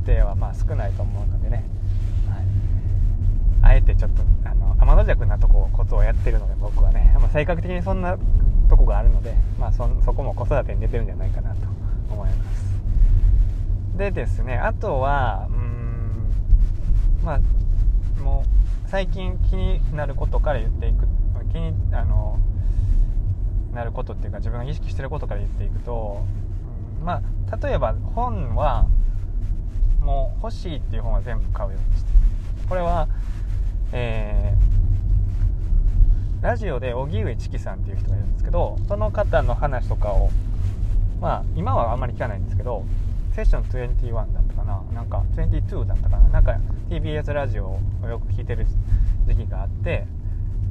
[0.07, 1.65] 家庭はまあ少ないと思うのでね、
[3.63, 8.19] あえてちょっとあの天の弱なとこことをやってるので僕はね、まあ、性格的にそんな
[8.69, 11.61] とこがあるので、まあそ、そこも子育てに出てるんじゃないかなと
[12.11, 12.73] 思います。
[13.97, 16.33] でですねあとはうん
[17.23, 17.41] まあ
[18.23, 21.07] もう最近気になることから言っていく
[21.53, 22.39] 気にあの
[23.73, 26.25] なることっていうか自分が意識してることから言っていくと、
[27.01, 28.87] うん、まあ例えば本は
[30.01, 32.11] もう欲しいっていう本は全部買うようにして
[32.69, 33.09] これは
[33.93, 40.31] えー、ラジオで荻上チキさんっていう人がいるんですけどその方の話とかを
[41.21, 42.85] まあ今はあんまり聞かないんですけど
[43.35, 46.59] セッション21だったかななんか22だったかななんか
[46.91, 48.67] TBS ラジオをよく聞いてる
[49.27, 50.07] 時期があって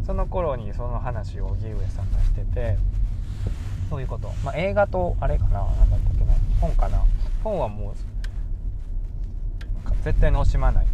[0.06, 2.78] その頃にその話を荻上さんがしてて
[3.90, 7.04] そういうこと、まあ、映画とあれかな何だったっけな本かな。
[7.44, 7.94] 本はもう
[10.04, 10.88] 絶対に惜しまないっ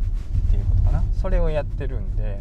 [0.50, 1.04] ていうことかな。
[1.14, 2.40] それをやってるんで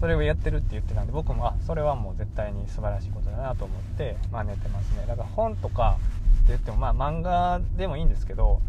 [0.00, 5.04] それをやってるって言ってたんで僕もあそれはもう絶対に素晴らしいことだなと思って真似てますね。
[5.06, 5.98] だから本とか
[6.44, 8.60] って言ってもまあ漫画でもいいんですけど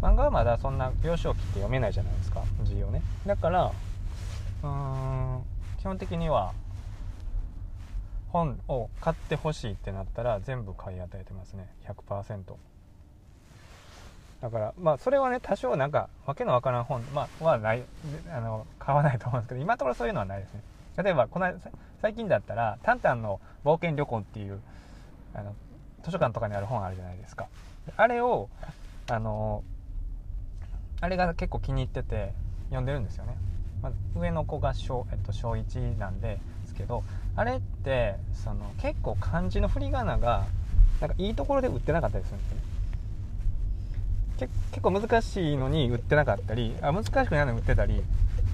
[0.00, 2.42] 漫画はまだそんな幼少期って読めないじゃないですか。
[2.64, 3.02] 字をね。
[3.26, 3.72] だから
[4.62, 5.42] うーん
[5.78, 6.52] 基本的には
[8.28, 11.68] 本を買ってほしいってなったら全部買い与えてますね。
[11.86, 12.54] 100%
[14.40, 17.82] だからまあそれはね多少なんかわけのわからん本、まあ、はない
[18.32, 20.62] あの買わないと思うんですけど今のところそういうのはないですね。
[21.02, 21.52] 例えばこの
[22.00, 24.60] 最近だったら「タンタンの冒険旅行」っていう
[25.34, 25.54] あの
[26.02, 27.46] 図書館とかにある本あるじゃないですか。
[27.96, 28.48] あれを
[29.10, 29.62] あの
[31.00, 32.32] あれが結構気に入ってて
[32.68, 33.34] 読んでるんですよね、
[33.82, 37.02] まあ、上の子が小,、えっと、小1なんですけど
[37.36, 40.44] あれってその結構漢字の振り仮名が
[41.00, 42.62] なんかいいところで売ってなかったりするんですよね。
[44.48, 48.02] 結構難しいのに売ってなかったりあ難しくないのに売ってたり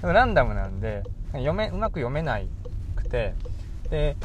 [0.01, 2.39] ランダムなんで読めうまく読めな
[2.95, 3.33] くて
[3.89, 4.15] で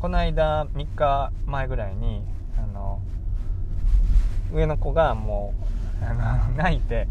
[0.00, 2.22] この間3日前ぐらいに
[2.56, 3.00] あの
[4.52, 5.54] 上の子がも
[6.02, 6.12] うあ
[6.48, 7.06] の 泣いて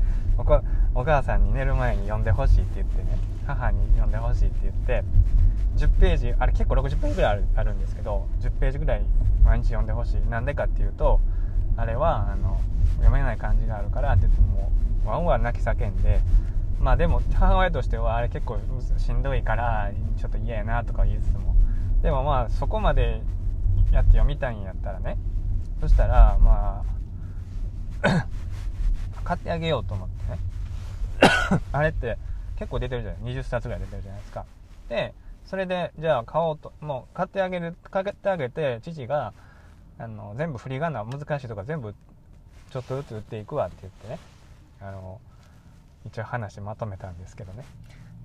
[0.94, 5.04] お母さんに寝る前に読んでほしいって言ってね母に読んでほしいって言って
[5.78, 9.04] 10ページあれ結構60ページぐらいあるあるんですけど10ページぐらい
[9.44, 10.30] 毎日読んでほしい。
[10.30, 11.20] なんでかっていうと
[11.78, 12.60] あれはあの
[12.98, 14.72] 読めない感じがあるからって言っても
[15.06, 16.20] ワンワン泣き叫んで
[16.80, 18.60] まあでも母親としてはあれ結構
[18.98, 21.56] しんどいからちょっと嫌やなとか言いつつも。
[22.02, 23.22] でもまあそこまで
[23.92, 25.18] やって読みたいんやったらね
[25.80, 26.84] そしたらま
[28.04, 28.28] あ
[29.24, 30.40] 買ってあげようと思ってね。
[31.72, 32.18] あれって
[32.56, 34.46] 結構出てるじゃない？20冊ぐらい出てるじゃないですか。
[34.90, 35.14] で
[35.46, 39.34] それでじゃあ買おうともう買ってあげる買ってあげて父が
[40.02, 41.94] あの全部振り仮名難しいとか全部
[42.72, 44.20] ちょっとずつ売っていくわって言ってね。
[44.82, 45.22] あの
[46.06, 47.64] 一応話まとめたんですけどね。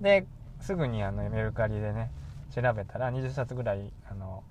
[0.01, 0.27] で
[0.61, 2.11] すぐにあのメルカリでね
[2.55, 4.43] 調べたら20冊ぐらいあの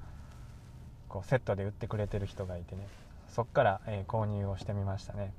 [1.09, 2.87] こうセットで売ってくれてる人がいてね。
[3.29, 5.33] そっから、えー、購入をしてみましたね。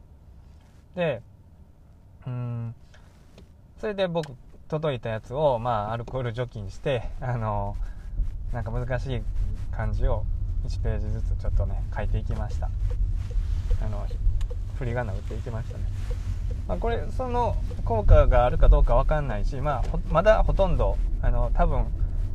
[0.96, 1.22] で
[2.27, 2.75] うん
[3.79, 4.33] それで僕
[4.68, 7.77] 届いたやつを、まあ、アルコール除菌してあの
[8.53, 9.22] なんか難しい
[9.70, 10.25] 漢字を
[10.66, 12.68] 1ページずつちょっとね書いていきました。
[13.85, 14.07] あの
[14.79, 15.85] 振り仮名打っていきましたね、
[16.68, 21.87] まあ、これその効果があるかどうか分かんないし、まあ、まだほとんどあの多分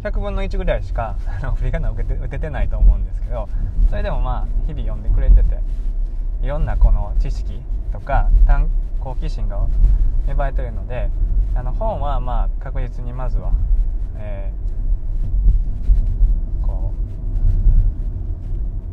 [0.04, 3.48] 100分の1ぐらいしかあの振り仮名打て打ててないと思うんですけど
[3.89, 5.60] それでもまあ日々読んでくれてて
[6.41, 7.60] いろんなこの知識
[7.91, 8.30] とか
[9.00, 9.67] 好奇心が
[10.28, 11.10] 芽生えてるので
[11.54, 13.52] あの本はまあ確実にまずは、
[14.17, 17.02] えー、こう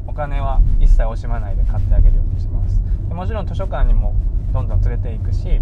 [0.08, 2.82] お金は一切惜しまないで買ってあげるようにします。
[3.08, 4.16] でもちろん図書館にも
[4.52, 5.60] どんどん連れていくし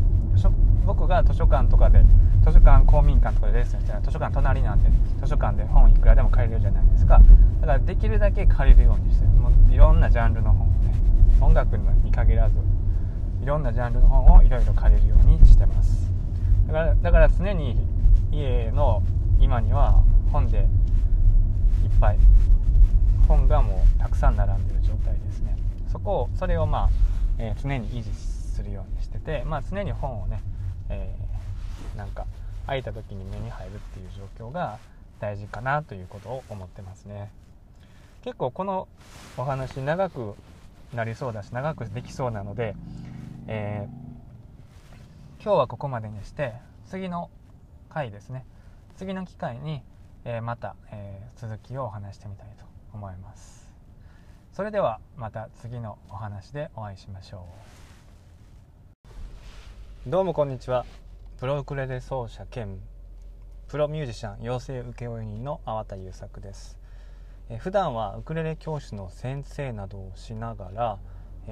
[0.87, 2.05] 僕が図書館とかで
[2.45, 7.21] 図書館公民館とかでレッスンしたら図書館隣なんで図書館で本いくらでも借りれるじゃないですか。
[7.61, 10.95] だからできるだけ借りるようにしてもういろんなジャンルの本をね
[11.41, 12.55] 音楽に限らず
[13.43, 16.13] いろんなジャンルの本をいろいろ借りるようにしてます。
[16.69, 17.77] だからだから常に
[18.31, 19.03] 家の
[19.41, 20.67] 今には本でいっ
[22.01, 22.19] ぱい
[23.27, 25.57] 本がもうたくさん並んでる状態ですね。
[25.91, 26.91] そこをそれをまあ、
[27.39, 30.41] えー、常に維持するようにしてて、まあ、常に本をね、
[30.89, 32.27] えー、なんか
[32.67, 34.09] 空いた時に目に入るっていう
[34.39, 34.79] 状況が
[35.21, 37.31] 大事かなということを思ってますね。
[38.23, 38.89] 結構この
[39.37, 40.35] お話長く
[40.95, 42.75] なりそうだし長くできそうなので
[43.49, 46.55] えー、今日はここまでにして
[46.87, 47.31] 次の
[47.89, 48.45] 回ですね。
[48.97, 49.83] 次の機会に、
[50.25, 52.65] えー、また、えー、続きをお話してみたいと
[52.97, 53.71] 思います。
[54.53, 57.47] それではまた次のお話でお会いしましょ
[60.07, 60.11] う。
[60.11, 60.87] どうもこんにちは。
[61.39, 62.79] プロウクレレ奏者兼
[63.69, 66.79] プロミュージシャン養成請負人の粟田優作です、
[67.51, 70.99] え、普段はウクレレ教師の先生などをしながら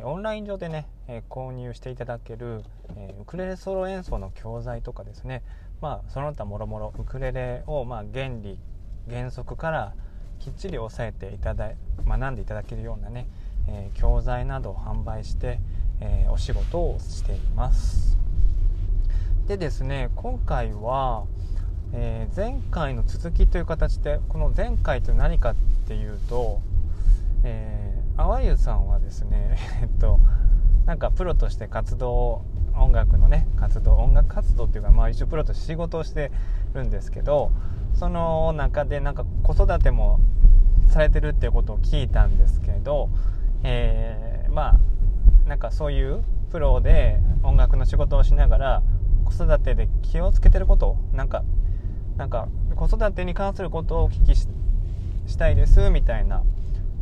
[0.03, 2.63] オンライン上でね、え購入していただける、
[2.97, 5.43] えウクレレソロ演奏の教材とかですね、
[5.83, 8.59] まあ、その他もろもろウクレレを、まあ、原理
[9.11, 9.95] 原則から
[10.45, 11.77] きっちり押さえていただい
[12.07, 13.27] 学んでいただけるようなね、
[13.67, 15.59] えー、教材などを販売して、
[16.03, 18.19] えー、お仕事をしています。
[19.49, 21.25] でですね今回は、
[21.95, 25.55] えー、前回の続きという形でこの前回という何かっ
[25.89, 26.61] ていうと、
[27.43, 30.21] えあわゆさんはですね えっと
[30.85, 32.43] なんかプロとして活動
[32.77, 36.31] 音楽のね活動音楽活動っていうかまあ一応プロとして仕事をして
[36.75, 37.51] るんですけど
[37.95, 40.21] その中でなんか子育ても
[40.89, 43.09] されてるっていうことを聞いたんですけど、
[43.63, 44.77] えー、ま
[45.45, 48.83] あなんかそういうプロで音楽の仕事をしながら
[49.25, 51.45] 子育てで気をつけてることなんか
[52.17, 54.49] なんか子育てに関することをお聞きし
[55.37, 56.43] たいですみたいな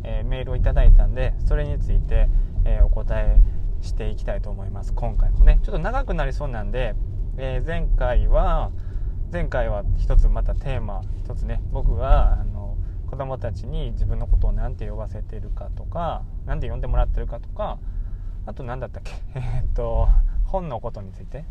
[0.03, 2.29] えー、メールをいただいたんでそれについて、
[2.65, 3.37] えー、お答え
[3.81, 4.93] していきたいと思います。
[4.93, 5.59] 今回もね。
[5.63, 6.95] ちょっと長くなりそうなんで、
[7.37, 8.71] えー、前回は
[9.33, 12.77] 前回は一つまたテーマ一つね僕があの
[13.09, 17.79] 子供たちに自分のことを何て呼ばせてるかとか何て呼んでもらってるかとか
[18.45, 19.11] あと何だったっけ？
[19.33, 20.07] えっと
[20.45, 21.45] 本のことについて、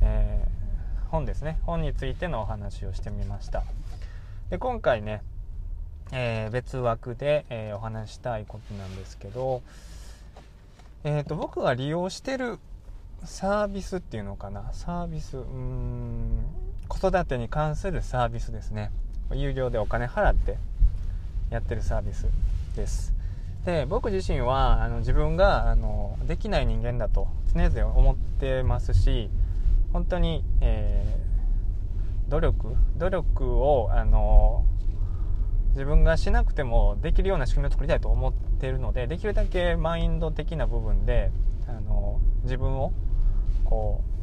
[0.00, 1.58] えー、本ですね。
[1.64, 3.64] 本についてのお話をしてみました。
[4.48, 5.22] で今回ね
[6.10, 9.60] えー、別枠で、えー、お話したいことなんですけど、
[11.04, 12.58] えーと、僕が利用してる
[13.24, 14.72] サービスっていうのかな？
[14.72, 16.46] サービスうん
[16.88, 18.90] 子育てに関するサービスですね。
[19.32, 20.56] 有料でお金払って
[21.50, 22.26] やってるサービス
[22.74, 23.14] です。
[23.64, 29.28] で僕自身はあの自分があのできない人間だと常々思ってますし
[29.92, 34.64] 本当に、えー、努力努力をあの
[35.72, 41.30] 自分がしなくてもできるような仕組みを作りたいと思っているのでできるだけマインド的な部分で
[41.66, 42.92] あの自分を
[43.64, 44.17] こう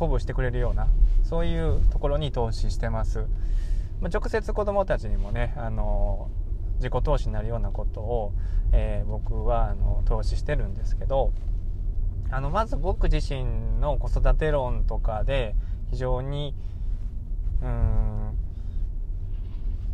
[0.00, 0.88] 鼓舞してくれるような
[1.22, 3.18] そういうところに投資してます、
[4.00, 6.30] まあ、直接子どもたちにもねあの
[6.76, 8.32] 自己投資になるようなことを、
[8.72, 11.32] えー、僕はあの投資してるんですけど
[12.30, 13.44] あのまず僕自身
[13.80, 15.54] の子育て論とかで
[15.90, 16.54] 非常に
[17.62, 18.38] うん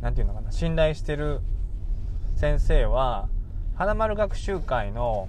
[0.00, 1.40] 何て言うのかな信頼してる
[2.36, 3.28] 先生は
[3.74, 5.28] 花丸学習会の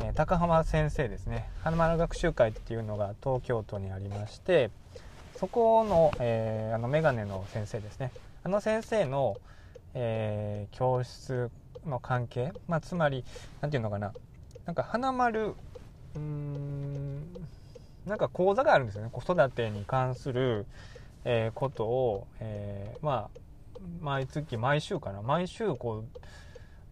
[0.00, 1.48] え、高浜先生ですね。
[1.62, 4.70] 花丸学習会っていうのが東京都にありまして
[5.36, 8.10] そこの,、えー、あのメガネの先生ですね。
[8.44, 9.36] あの先生の、
[9.94, 11.50] えー、教室
[11.86, 13.24] の関係、まあ、つまり
[13.60, 14.12] 何て言うのかな。
[14.64, 17.22] なんか花丸うーん
[18.06, 19.10] なんか講座があるんですよね。
[19.12, 20.66] 子育てに関する、
[21.24, 23.40] えー、ことを、え、まあ
[24.00, 25.22] 毎月毎週かな。
[25.22, 26.18] 毎週こう、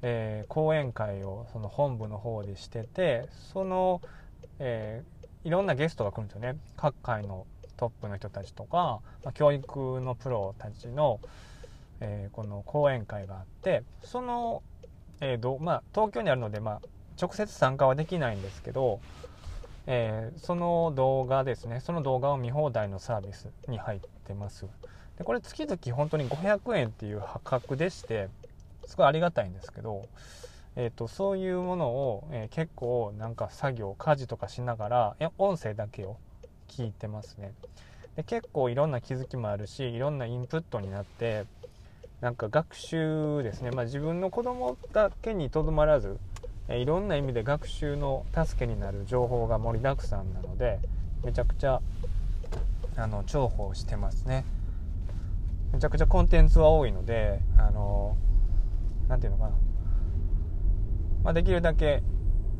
[0.06, 4.02] えー、講演会をその本部の方でしててその、
[4.58, 6.58] えー、いろんなゲストが来るんですよね。
[6.76, 7.46] 各界の
[7.78, 11.20] トップの人たちとか、まあ、教育のプロたちの、
[12.00, 14.62] えー、この講演会があってその、
[15.22, 16.80] えーどまあ、東京にあるので、まあ、
[17.20, 19.00] 直接参加はできないんですけど
[19.86, 21.80] えー、その動画ですね。
[21.80, 24.66] その動画を見放題のサービスに入ってます。
[25.18, 28.28] でこれ月々本当に500円っていう破格でして
[28.86, 30.08] すごいありがたいんですけど、
[30.76, 36.16] えーと、そういうものを、えー、結構なんか作業家事とかしながら音声だけを
[36.68, 37.52] 聞いてますね。
[38.16, 41.46] で結構いろんな気づきもあるしいろんなインプットになって
[42.20, 46.18] なんか学習ですね、まあ、自分の子供だけにとどまらず
[46.68, 50.78] えいろんな意味で学習の助けになる情報が盛りだくさんなので
[51.24, 51.80] めちゃくちゃ
[52.96, 54.44] あの重宝してますね。
[55.72, 58.16] めちゃくちゃコンテンツは多いのであの
[59.08, 59.56] 何て言うのかな、
[61.24, 62.02] まあ、できるだけ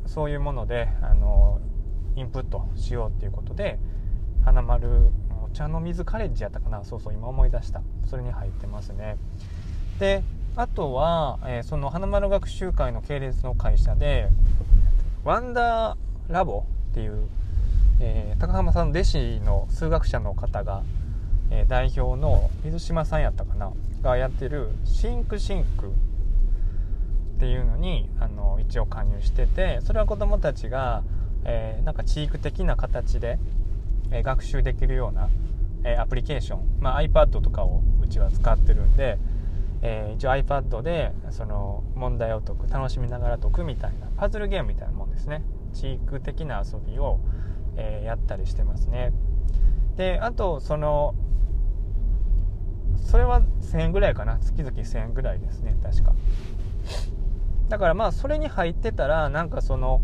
[0.05, 1.59] そういうものであの
[2.15, 3.79] インプットしようっていうことで
[4.43, 5.09] 花丸
[5.43, 6.83] お茶の水カレッジやったかな。
[6.83, 7.81] そうそう今思い出した。
[8.07, 9.17] それに入ってますね。
[9.99, 10.23] で
[10.55, 14.29] あとは、えー、その花丸学習会の系列の会社で
[15.23, 15.97] ワンダー
[16.33, 17.27] ラボっていう、
[17.99, 20.83] えー、高浜さんの弟子の数学者の方が、
[21.49, 23.71] えー、代表の水島さんやったかな。
[24.01, 25.91] がやってるシンクシンク
[27.35, 31.03] っていうのにあの一応加入しててそれは子どもたちが、
[31.43, 33.39] えなんか地域的な形で、
[34.11, 35.29] え学習できるような、
[35.83, 39.17] えアプリケーション、まあ、iPad とかをうちは使ってるんで
[39.87, 45.43] えー、一応 iPad でその問題を解く楽しみながら解くみたいなパズルゲームみたいなもんですね。
[45.73, 47.19] 知育的な遊びを、
[47.77, 49.13] えー、やったりしてますね。
[49.95, 51.13] であとその
[52.97, 54.39] それは1000円ぐらいかな。
[54.39, 56.15] 月々1000円ぐらいですね確か。
[57.69, 60.01] だからまあそれに入ってたらなんかその、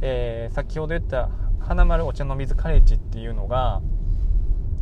[0.00, 1.28] えー、先ほど言った
[1.60, 3.80] 花丸お茶の水カレッジっていうのが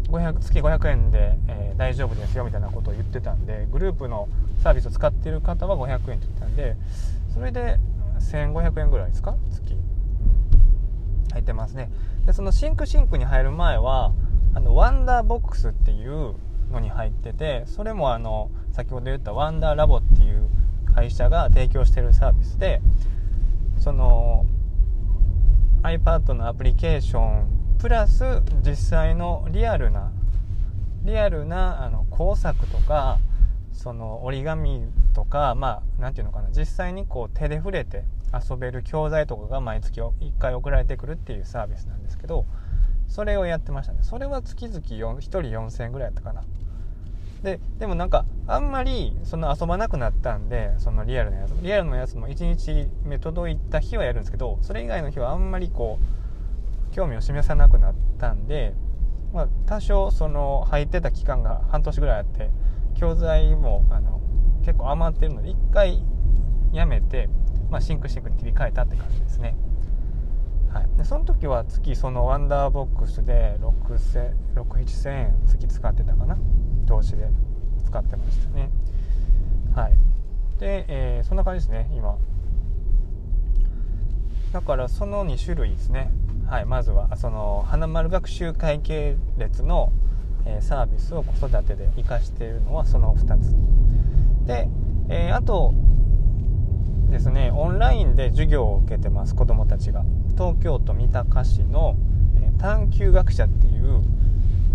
[0.08, 4.28] 500月500円で、えー、大丈夫ですよみたいなことを言ってたんでグループの
[4.62, 6.76] サービスを使ってる方は500円って言ってたんで
[7.32, 7.78] それで
[8.18, 9.36] 1500円ぐらいですか？
[9.50, 9.76] 月。
[11.32, 11.90] 入ってますね。
[12.26, 14.12] でそのシンクシンクに入る前は
[14.54, 16.34] あのワンダーボックスっていう
[16.70, 20.48] のに入っててそれもあの先ほど言ったワンダーラボっていう
[20.94, 22.80] 会社が提供してるサービスで
[23.78, 24.46] その
[25.82, 30.12] iPad のアプリケーションプラス実際のリアルな
[31.04, 33.18] リアルなあの工作とか
[33.72, 42.46] その折り紙とかまあ何て言うのかな実際にこう手で触れて遊べる教材とかが毎月1回送られてくるっていうサービスなんですけど
[43.08, 43.98] それをやってましたね。
[44.02, 46.44] それは月々1人4000円ぐらいやったかな。
[47.42, 58.74] ででもなんかあんまりその遊ばなくなったんでそのリアルなやつリアルのやつも1日目届いた日はやるんですけどそれ以外の日はあんまりこう興味を示さなくなったんで、
[59.32, 62.50] まあ、多少その入ってた期間が半年ぐらいあって
[62.94, 64.20] 教材もあの
[64.64, 66.04] 結構余ってるので1回
[66.72, 67.28] やめて、
[67.70, 69.56] まあ、シンクシンクに切り替えたって感じですね。
[70.72, 76.38] はい、でその時は月そのワンダーボックスで67000円月使ってたかな？
[76.86, 77.28] 投資で
[77.84, 78.70] 使ってましたね。
[79.74, 79.96] はい。
[80.58, 82.16] で、えー、そんな感じですね今。
[84.52, 86.10] だからその2種類ですね。
[86.46, 89.92] はい、まずはその花丸学習会系列の、
[90.46, 93.54] えー、サービスを子育てで活かしているのはその2つ。
[94.46, 94.68] で、
[95.10, 95.74] えー、あと
[97.10, 100.02] ですねオンラインで授業を受けてます子どもたちが。
[100.36, 101.96] 東京都三鷹市の、
[102.36, 104.02] えー、探究学者っていう、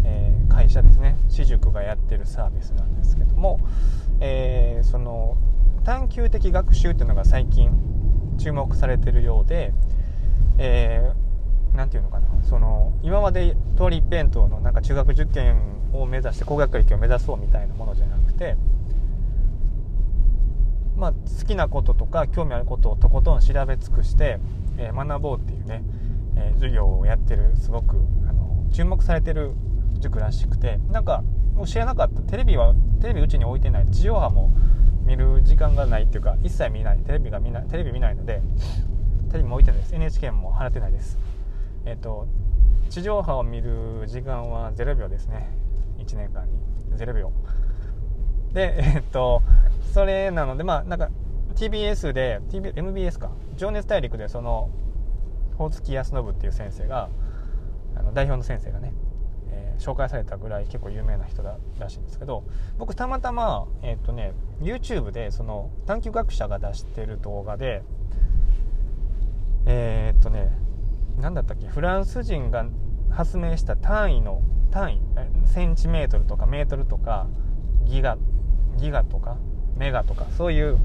[0.04, 1.18] え会社ですね。
[1.30, 3.60] 私塾がやってるサービスなんですけども、
[4.20, 5.38] えその
[5.84, 7.72] 探究的学習っていうのが最近
[8.38, 9.74] 注目されてるようで、
[10.58, 11.28] えー
[11.78, 12.28] 何て言うのかな。
[12.44, 15.58] その今まで通り一辺倒のなんか中学受験
[15.94, 18.58] を目指して高学歴を目指そうみたいなものじゃなくて
[20.98, 24.40] まあ、好きなこととか興味あることをとことん調べ尽くして、
[24.78, 25.84] え、学ぼうっていうね、
[26.36, 27.98] え、授業をやってるすごく
[28.28, 29.54] あの注目されてる
[30.00, 31.24] 塾らしくてなんか
[31.56, 32.22] もう知らなかった。
[32.22, 33.90] テレビはテレビうちに置いてない。
[33.90, 34.54] 地上波も
[35.06, 37.00] 見る時間がないっていうか一切見ない。
[37.00, 38.42] テレビが見ないテレビ見ないので
[39.32, 39.96] テレビも置いてないです。
[39.96, 41.18] NHK も払ってないです。
[41.86, 42.28] えっ、と
[42.90, 45.50] 地上波を見る時間は0秒ですね。
[45.98, 46.60] 1年間に。
[46.96, 47.32] 0秒。
[48.54, 49.42] でえっ、と
[49.94, 51.10] それなのでまあなんか
[51.58, 54.70] TBS で TB MBS か「情熱大陸」でその
[55.58, 57.10] 大月康信っていう先生が
[57.96, 58.94] あの代表の先生がね、
[59.50, 62.44] えー、紹介されたぐらい結構有名な人だらしいんですけど
[62.78, 67.82] 僕たまたま、えーとね、YouTube でその探究学者が出してる動画で
[69.66, 70.52] えー、っとね
[71.20, 72.68] 何だったっけフランス人が
[73.10, 75.02] 発明した単位の単位
[75.46, 77.28] センチメートルとかメートルとか
[77.86, 78.20] ギガ
[78.78, 79.38] ギガとか
[79.76, 80.78] メガとかそういう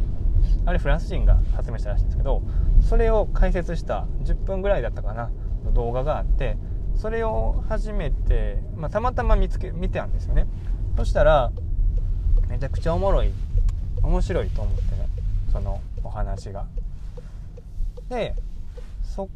[0.65, 2.43] あれフランス人が発明したらしいんですけど
[2.89, 5.31] それを解説した10分ぐらいだったかな
[5.65, 6.57] の動画があって
[6.97, 10.47] それを初めて、まあ、たまたま見つけ見てたんですよね。
[10.97, 11.51] そしたら
[12.49, 13.31] めちゃくちゃおもろい
[14.03, 15.09] 面白いと思ってね
[15.51, 16.67] そのお話が。
[18.09, 18.35] で
[19.03, 19.29] そ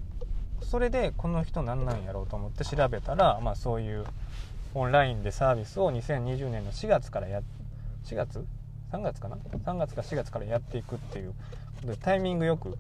[0.63, 4.05] それでこの人何なんやろうと思って調べたら、まあ、そういう
[4.75, 7.41] オンラインでサービスを2020年の4月からや
[8.05, 8.45] 4月
[8.93, 11.35] 3月かな？3月か4月からやっていくっていう。
[11.85, 12.79] でタイミングよく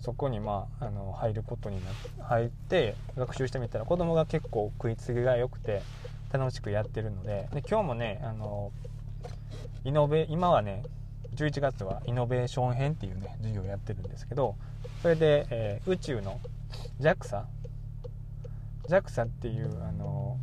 [0.00, 5.82] そこにまああの入ることになって入って学習してみたら子供が結構食いつきが良くて
[6.32, 7.48] 楽しくやってるので。
[7.52, 8.72] で今日もねあの
[9.84, 10.82] イノベ今はね
[11.34, 14.56] 11月はイノベーション編っていうね授業をやってるんですけど
[15.02, 16.40] それで、えー、宇宙の
[17.00, 17.44] JAXA
[18.88, 20.36] JAXA っていうあの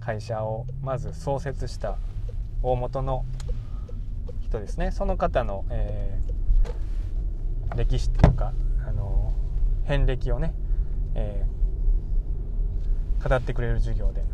[0.00, 1.96] 会社をまず創設した
[2.62, 3.24] 大元の
[4.40, 4.90] 人ですね。
[4.90, 8.52] その方の、えー、歴史っていうか
[8.86, 9.32] あの
[9.84, 10.54] 遍歴をね、
[11.14, 14.24] えー、語ってくれる授業で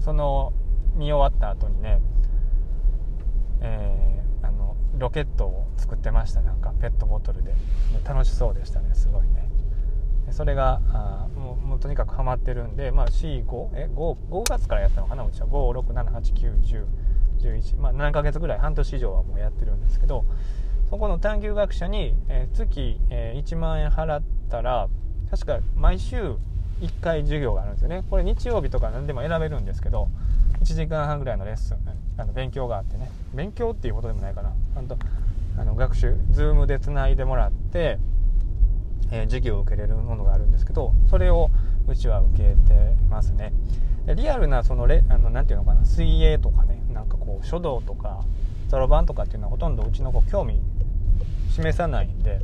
[0.00, 0.52] その
[0.94, 2.00] 見終わった後にね、
[3.60, 6.40] えー、あのロケットを作ってました。
[6.40, 7.54] なんかペットボトルで。
[8.04, 8.94] 楽しそうでしたね。
[8.94, 9.48] すごいね。
[10.30, 15.46] それがあもうもうとにかくハマってるんで、まあ、C5 え 5, 5月からやったのかなうちは。
[15.48, 16.84] 5678910
[17.48, 20.24] 11、まあ、7ヶ月ぐらい半年以上はもうやってるんですけど
[20.90, 24.88] そこの探究学者に、え、月、え、1万円払ったら
[25.30, 26.36] 確か毎週
[26.80, 28.04] 1回授業があるんですよね。
[28.10, 30.08] これ日曜日とか何でも選べるんですけど
[30.60, 31.78] 1時間半ぐらいのレッスン
[32.16, 33.10] あの勉強があってね。
[33.34, 34.52] 勉強っていうことでもないかな。
[34.74, 34.96] ちゃんと
[35.58, 37.98] あの学習 Zoom でつないでもらって、
[39.10, 41.50] えー、授業を受けれるものがあるんですけどそれを
[41.86, 43.52] うちは受けてますね。
[44.06, 48.22] リアルなそのレあのなていうのかな水泳とかねなんかこう書道とか
[48.68, 50.60] そろばんとかっていうのはほとんどうちの子興味
[51.50, 52.40] 示さないんで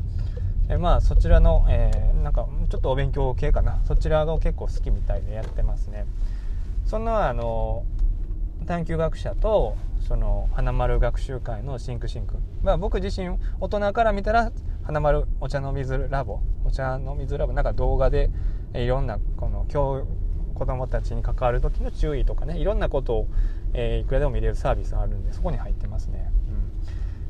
[0.70, 3.80] えまあそちらの、えー、なんかちょっとお勉強系かな。
[3.84, 6.06] そちらが結構好きみたいでやってますね。
[6.86, 7.84] そんなあの
[8.66, 14.52] 探究学舎とその花丸学習会のシンクシンク、まあ、僕自身大人から見たら
[14.84, 18.30] 花丸お茶の水ラボお茶の水ラボなんか動画で
[18.74, 20.06] いろんなこの教
[20.60, 23.28] 子どもたちに関わる時の注意とかねいろんなことを、
[23.72, 26.30] えー、いくらでも見れるサービスがあるんでそこに入ってますね。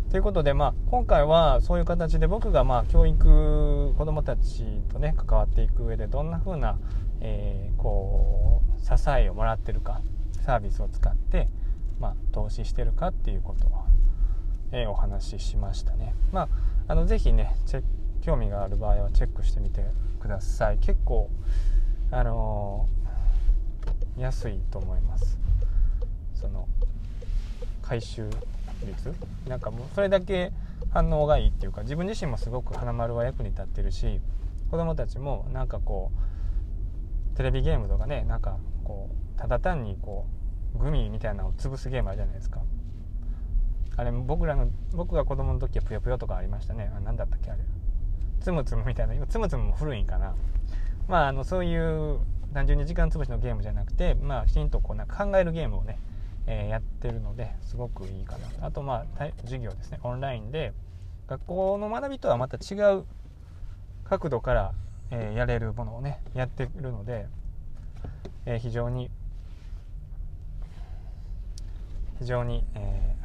[0.04, 6.76] うん、ということで、まあ、今回はそういう形で僕がまあ教育子どもたちとね関わっていく上でどんな風な、
[7.20, 10.00] えー、こう支えをもらってるか
[10.44, 11.48] サービスを使って、
[12.00, 13.70] まあ、投資してるかっていうことを、
[14.72, 16.16] えー、お話ししましたね。
[16.32, 16.48] まあ、
[16.88, 17.54] あのぜひね
[18.22, 19.84] 興味がある場合はチェックしてみて
[20.18, 20.78] ください。
[20.78, 21.30] 結構
[22.12, 22.88] あの
[24.20, 25.38] 安いと思います。
[26.34, 26.68] その
[27.82, 28.28] 回収
[28.86, 29.14] 率？
[29.48, 30.52] なんかもうそれだけ
[30.90, 34.20] 反応がいいっていうか自分自身もすごく花丸は役に立ってるし
[34.70, 36.12] 子供たちもなんかこ
[37.34, 40.26] うテレビゲームとかねなんかこうただ単にこ
[40.74, 42.60] うグミみたいなのを潰すゲームあるじゃないですか。
[43.96, 46.90] あれ僕らの僕が子供の時はぷよぷよとかありましたね。
[46.96, 47.60] あ何だったっけあれ。
[48.40, 49.14] つむつむみたいな。
[49.14, 50.34] 今つむつむも古いんかな。
[51.08, 52.20] まああのそういう
[52.52, 55.98] 単純に時間潰しのゲームじゃなくて、まあ、きちんとこうなんか考えるゲームをね、
[56.46, 60.00] えー、やってるのですごくいいかなあとまあ授業ですね。
[60.02, 60.72] オンラインで
[61.28, 63.04] 学校の学びとはまた違う
[64.04, 64.72] 角度から、
[65.10, 67.26] えー、やれるものをねやってるので、
[68.46, 69.10] えー、非常に
[72.18, 73.16] 非常に、え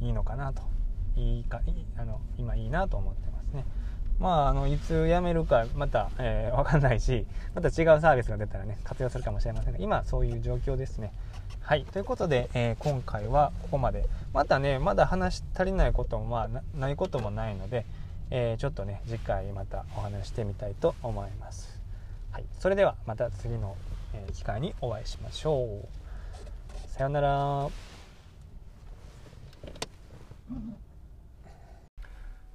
[0.00, 0.72] ー、いいのかなと。
[1.16, 3.41] いいかいあの今いいなと思ってます。
[4.18, 11.12] まあ、あのいつ辞めるかまた、えー、分かんないし また違うサービスが出たらね活用するかもしれませんが今そういう状況ですね。
[11.60, 17.86] はいということで、えー、今回はここまでまたねまだ話足りないこともまあないこともないので、
[18.30, 21.80] えー、ちょっとね次回またお話してみたいと思います。
[22.32, 23.76] はい、それではまた次の、
[24.14, 26.88] え機会にお会いしましょう。
[26.88, 27.68] さようなら。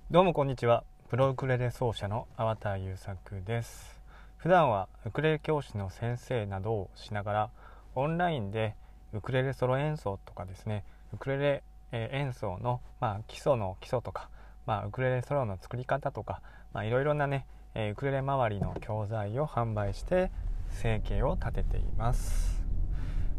[0.10, 0.87] どうもこんにちは。
[1.10, 4.02] プロウクレレ奏者の粟田優作です。
[4.36, 7.50] 普段はウクレレ教師の先生などをしながら
[7.96, 8.76] オンラインで
[9.14, 10.84] ウクレレソロ演奏とかですね
[11.14, 11.64] ウクレレ
[12.12, 14.30] 演奏の、まあ、基礎の基礎とか、
[14.66, 16.42] まあ、ウクレレソロの作り方とか
[16.76, 20.30] いろいろなねウクレレ周りの教材を販売して
[20.72, 22.66] 生計を立てています。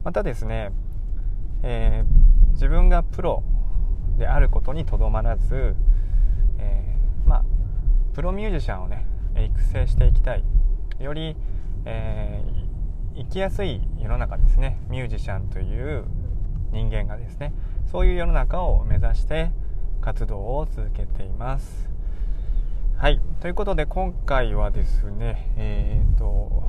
[0.04, 0.70] またですね、
[1.62, 3.42] えー、自分がプロ
[4.16, 5.76] であることにとどまらず、
[6.58, 7.44] えー、まあ
[8.18, 9.06] プロミュージシャンをね
[9.36, 10.42] 育成していきたい。
[10.98, 11.36] より、
[11.84, 14.80] えー、生きやすい世の中ですね。
[14.88, 16.04] ミュージシャンという
[16.72, 17.52] 人間がですね。
[17.92, 19.52] そういう世の中を目指して
[20.00, 21.88] 活動を続けています。
[22.96, 23.20] はい。
[23.38, 26.64] ということで今回はですねえっ、ー、と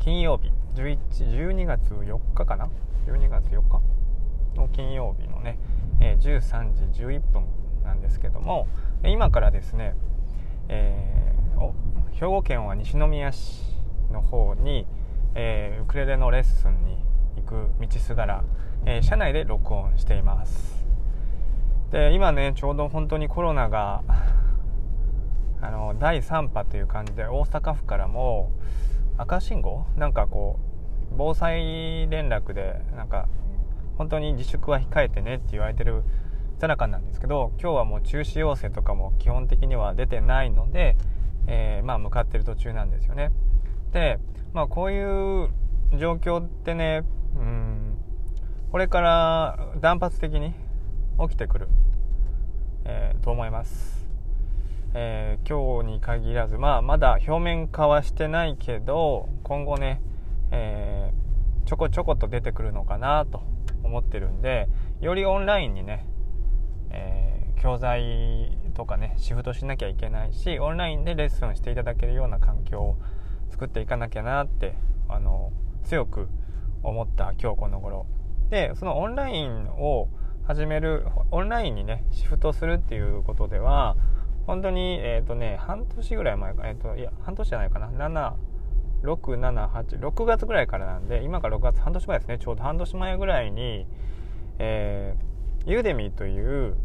[0.00, 2.68] 金曜日11 12月4日かな
[3.06, 3.80] ？12月4日？
[4.54, 5.58] の金曜日のね、
[5.98, 7.46] えー、13時11分
[7.84, 8.68] なんですけども
[9.04, 9.94] 今からですね、
[10.68, 13.62] えー、兵庫県は西宮市
[14.12, 14.86] の方に、
[15.34, 16.98] えー、ウクレレのレッスンに
[17.36, 18.44] 行く道すがら、
[18.84, 20.84] えー、車内で録音しています。
[21.90, 24.02] で今ねちょうど本当にコロナが
[25.60, 28.52] あの第3波という感じで大阪府からも
[29.16, 29.86] 赤信号？
[29.96, 30.58] なんかこ
[31.10, 33.28] う防災連絡でなんか
[33.98, 36.04] 本当に自粛は控えてねって言われてる
[36.60, 40.94] さなかなんですけど今日はもう中止要請とかも基本的には出てないので、
[41.46, 43.32] えー、まあ、向かってる途中なんですよね。
[43.92, 44.18] で、
[44.52, 45.48] まあ、こういう
[45.98, 47.02] 状況ってね
[47.34, 47.96] うん
[48.70, 50.52] これから断髪的に
[51.18, 51.68] 起きてくる、
[52.84, 54.06] えー、と思います、
[54.92, 60.02] えー、今日に限らず、まあ、まだ表面化はしてないけど今後ね、
[60.50, 61.10] え
[61.64, 63.42] ちょこちょこと出てくるのかなと
[63.82, 64.68] 思ってるんで
[65.00, 66.06] よりオンラインにね、
[66.90, 72.96] えー、教材とかねシフトしなきゃいけないしオンラインでレッスンしていただけるような環境を
[73.50, 74.74] 作っていかなきゃなって
[75.08, 75.52] あの
[75.84, 76.28] 強く
[76.82, 78.06] 思った今日この頃。
[78.48, 80.08] でそのオンラインを
[80.44, 83.96] 始めるオンラインにねシフトするっていうことでは
[84.46, 87.88] 本当にえっ、ー、とね半年ぐらい前かえっ、ー、といや半年じゃないかな。
[87.88, 88.34] 7
[89.02, 92.38] 678,6月ぐらいからなんで今から6月半年前ですね。
[92.38, 93.86] ちょうど半年前ぐらいに、
[94.58, 95.29] えー、
[95.66, 96.76] ユーデミーという、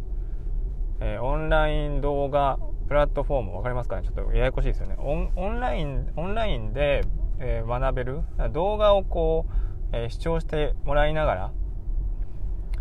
[0.99, 4.03] えー、オンライン動画プラットフォーム分かりますかね？
[4.03, 4.95] ちょっとややこしいですよね。
[4.99, 7.03] オンオンラインオンラインで、
[7.39, 8.21] えー、学べる
[8.51, 9.53] 動画をこう、
[9.91, 11.53] えー、視聴してもらいながら、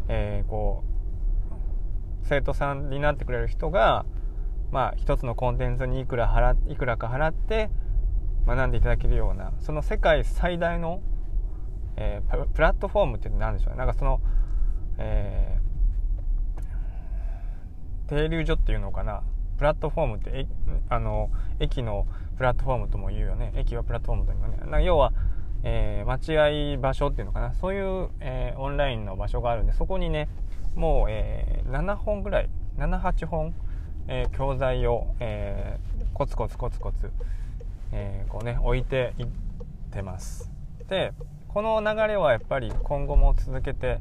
[0.09, 0.95] えー、こう
[2.25, 4.05] 生徒さんになってくれる人が
[4.73, 7.71] まあ一つのコンテンツにいくら払いくらか払って
[8.47, 11.01] 学んでいただけるようなその世界最大の、
[11.97, 13.79] えー、プラットフォームって何でしょうね？
[13.79, 14.21] なんかその、
[14.99, 15.64] えー、
[18.09, 19.23] 停留所っていうのかな？
[19.59, 20.47] プラットフォームって
[20.89, 21.31] あの
[21.61, 23.53] 駅のプラットフォームとも言うよね。
[23.57, 24.85] 駅はプラットフォームと言うよね。
[24.85, 25.13] 要は、
[25.63, 27.55] えー、待合場所っていうのかな？
[27.55, 30.29] そういう、えー、オンラインの場所があるんでそこにね
[30.75, 33.55] もう、えー、7本ぐらい78本、
[34.09, 37.11] えー、教材を、えー、コツコツコツコツ
[37.97, 39.27] えー、こうね置いていっ
[39.93, 40.51] てます。
[40.89, 41.13] で
[41.47, 44.01] この流れはやっぱり今後も続けて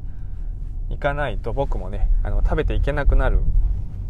[0.90, 3.42] いかないと僕もねあの食べていけなくなる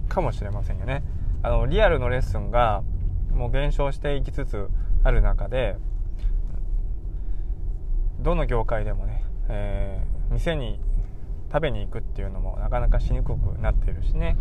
[0.09, 1.03] かもしれませんよね。
[1.41, 2.83] あのリアルのレッスンが
[3.33, 4.69] もう減少していきつつ
[5.03, 5.75] ある中で
[8.19, 10.79] どの業界でもね、えー、店に
[11.51, 14.37] 食べに行くっていうのもなかなかしにくくなってるしね。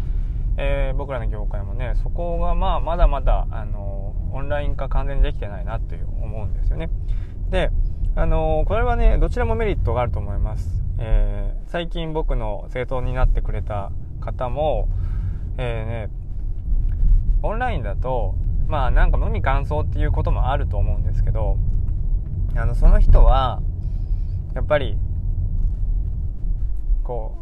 [0.59, 6.91] えー、僕らの業界もねそこがまあまだまだあのオンライン化完全にできてないなっていう思うんですよね。
[7.49, 7.71] で
[8.15, 13.91] あのこれはねどちらもメリットがあると思います、えー、最近僕の生徒になってくれた
[14.21, 14.89] 方も、
[15.59, 16.11] えー、ね
[17.43, 18.35] オンラインだと
[18.69, 21.59] まあなんか無味乾燥っていうこともあると思うんですけど
[22.57, 23.61] あのその人は
[24.55, 24.97] やっぱり
[27.03, 27.37] こ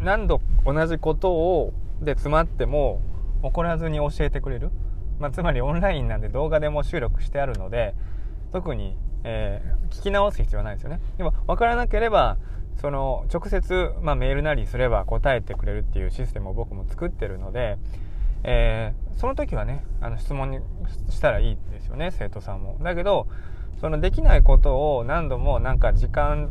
[0.00, 3.00] う何度同じことをで詰まっても
[3.42, 4.70] 怒らずに教えてくれる、
[5.18, 7.94] まあ、つまりオンラインなんで動画でも収録してあるので
[8.52, 11.00] 特に、えー、聞き直す必要はないですよね。
[11.18, 12.38] でも分からなければ
[12.80, 17.76] その直接、まあ、メールなりすれば答えてくれるっていうシステムを僕も作ってるので、
[18.44, 20.60] えー、その時はねあの質問に
[21.10, 22.78] したらいいですよね生徒さんも。
[22.82, 23.26] だけど
[23.80, 26.50] そのできないことを何度もなんか時間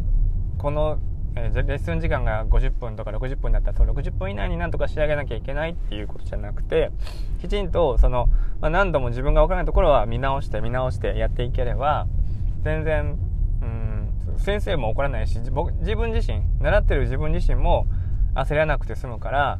[0.58, 1.00] この
[1.40, 6.92] えー、レッスン時間が50分とか60分だったらその60分以内になんとか仕上げなきゃいけないっていうことじゃなくて
[7.40, 8.28] きちんとその、
[8.60, 12.08] まあ、何度も自分が分からないところは見直して見直してやっていければ
[12.64, 13.18] 全然
[13.62, 13.97] うん
[14.38, 17.88] 先生も怒らないし僕自分自身習ってる自分自身も
[18.36, 19.60] 焦らなくて済むから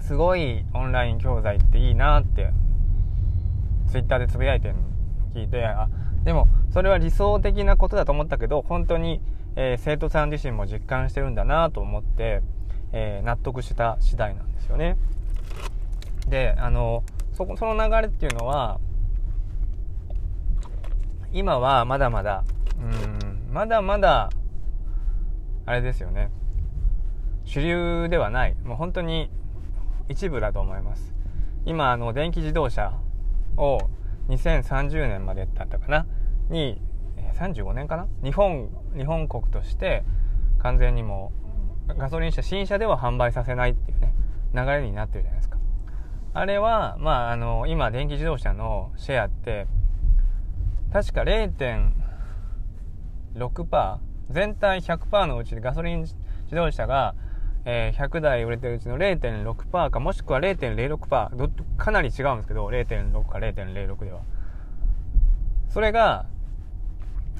[0.00, 2.52] すごいオンライン教材っていいなって
[3.90, 4.80] ツイッターでつぶやいてるの
[5.34, 5.88] 聞いてあ
[6.24, 9.20] でもそれは理想的なことだと思ったけど本当に、
[9.56, 12.42] えー、生徒さん自身も実感してるんだなと思って、
[12.92, 14.96] えー、納得した次第なんですよね。
[16.28, 17.02] であの
[17.32, 18.80] そその流れっていうのは
[21.32, 22.44] 今はまだまだ
[22.78, 23.23] うん
[23.54, 24.30] まだまだ
[25.64, 26.28] あれですよね。
[27.44, 28.56] 主流ではない。
[28.64, 29.30] もう本当に
[30.08, 31.14] 一部だと思います。
[31.64, 32.98] 今あの電気自動車
[33.56, 33.78] を
[34.28, 36.04] 2030年までだったかな？
[36.50, 36.80] に
[37.38, 38.08] 35年かな？
[38.24, 40.02] 日本日本国として
[40.58, 41.30] 完全にも
[41.88, 44.14] うガソリン車新車では販売させないっていうね
[44.52, 45.58] 流れになってるじゃないですか。
[46.32, 49.68] あれはまああの今電気自動車のシェアって
[50.92, 52.03] 確か 0.
[53.34, 53.98] 6%
[54.30, 56.14] 全体100%のうちでガソリン自
[56.52, 57.14] 動車が
[57.66, 64.20] えー、100台売れてるうちの0.6%かもしくは0.06%かなり違うんですけど0.6か0.06では。
[65.70, 66.26] それが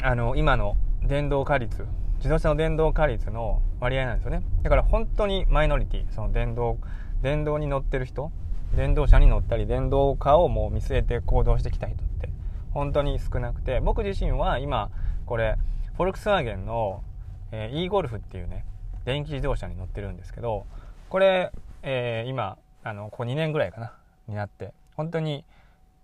[0.03, 1.84] あの今の電動化率
[2.16, 4.42] 自動車の電動化率の割合なんですよね。
[4.62, 6.11] だから本当にマイノリティ。
[6.11, 6.78] その電動
[7.22, 8.32] 電動に乗ってる人
[8.74, 12.30] 電動車に乗ったり電動化をもう見据えて行動してきた人って
[12.72, 13.80] 本当に少なくて。
[13.80, 14.90] 僕自身は今
[15.26, 15.59] これ
[15.97, 17.05] フォルクスワーゲンの、
[17.53, 18.64] えー、e ゴルフっていうね
[19.05, 20.66] 電気自動車に乗ってるんですけど
[21.09, 23.92] これ、えー、今あのここ2年ぐらいかな
[24.26, 25.45] になって本当に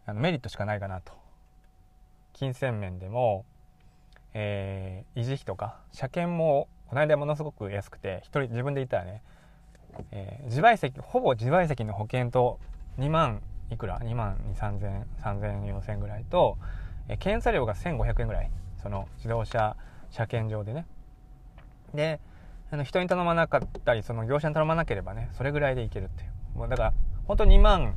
[0.07, 1.13] あのメリットしかないかなと。
[2.33, 3.45] 金銭面でも、
[4.33, 9.23] えー、維持費とか車検もこの間ものすごく安くて1人自分で言ったらね、
[10.13, 12.61] えー、自賠責ほぼ自賠責の保険と
[12.99, 16.57] 2万いくら？2万3000 30004000ぐらいと、
[17.09, 18.51] えー、検査料が1500円ぐらい。
[18.83, 19.77] その自動車
[20.11, 20.87] 車検場でね。
[21.95, 22.21] で
[22.71, 26.59] あの人に頼まなかったりその業者に頼まなければねそれぐらいでいけるっていう。
[26.59, 26.93] もうだから
[27.27, 27.95] 本当2万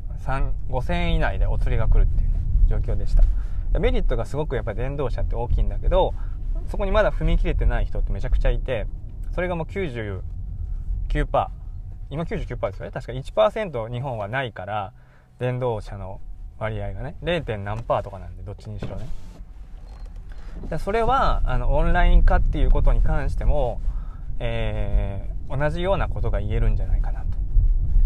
[0.69, 2.35] 5000円以内でお釣りが来るっていう、ね、
[2.69, 3.23] 状況でした。
[3.79, 6.13] メリットがすごくやっぱり電動車って大きいんだけど
[6.69, 8.85] そこにまだ踏み切れてない人ってめちゃくちゃいて
[9.33, 10.21] それがもう99%
[12.09, 12.91] 今99%ですよね。
[12.91, 14.93] 確か1%日本はないから
[15.39, 16.21] 電動車の
[16.59, 17.57] 割合がね 0.
[17.57, 19.07] 何パーとかなんでどっちにしろね。
[20.79, 23.81] それはあのオンライン化っていうことに関しても
[24.39, 27.27] えー、同じようなことが言えるんじゃないかなと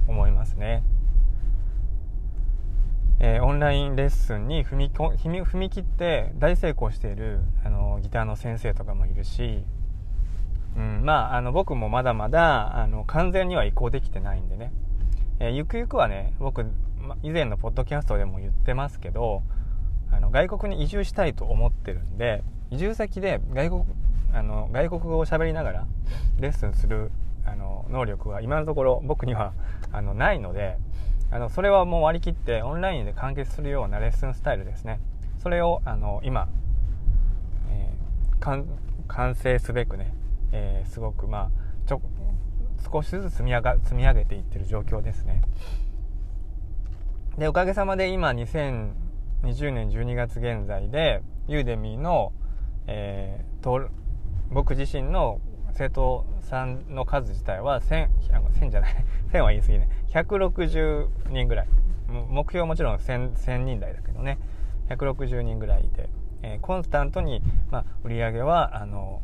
[0.08, 0.84] 思いますね。
[3.20, 9.64] えー、オンラインレッスンに踏み踏み切って大成功しているあのギターの先生とかもいるし、
[10.76, 14.72] うん、まああの僕もまだまだあの完全には移行できてないんでね、
[15.40, 16.64] えー、ゆくゆくはね僕
[17.24, 19.42] 以前のポッドキャストでも言ってますけど
[20.12, 23.84] あの外国に移住したいと思ってるんで移住先で外国
[24.34, 25.88] あの外国語を喋りながら
[26.40, 27.12] レッスンする
[27.46, 29.54] あの能力は今のところ僕には
[29.92, 30.78] あのないので
[31.32, 35.00] あのそれはもう割り切ってオンラインで完結するようなレッスンスタイルですね。
[35.42, 36.48] それをあの今、
[37.70, 38.68] えー、
[39.08, 40.14] 完成すべくね、
[40.52, 41.50] えー、すごくまあ
[41.88, 42.02] ちょ
[42.92, 45.42] 少しずつ積み上が積み上げていってる状況ですね。
[47.38, 48.34] でおかげさまで今
[49.44, 52.34] 20年12月現在でユーデミーの、
[52.88, 53.90] えー、
[54.50, 55.40] 僕自身の
[55.74, 58.10] 生徒さんの数自体は1000
[58.58, 58.96] 1000じゃない。
[59.32, 59.90] 1000は言い過ぎね。
[60.10, 61.68] 160人ぐらい。
[62.08, 64.40] 目標はもちろん 1000, 1000人台だけどね。
[64.90, 66.10] 160人ぐらいで、
[66.42, 69.22] えー、コンスタントに、まあ、売り上げはあの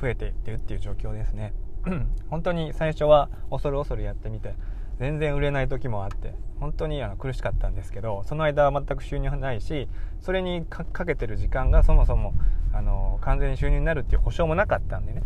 [0.00, 1.52] 増えていってるっていう状況ですね。
[2.30, 4.54] 本当に最初は恐る恐るやってみて
[4.98, 9.88] 全然売れない時もあって本当にあの苦しかったんですけどその間は全く収入はないし
[10.20, 12.34] それにかけてる時間がそもそも
[12.72, 15.24] あの完全に収入になるっていう保証もなかったんでね。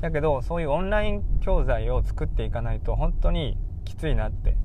[0.00, 4.56] だけどそういうオンライン教材を作っていかないと本当にきついなって。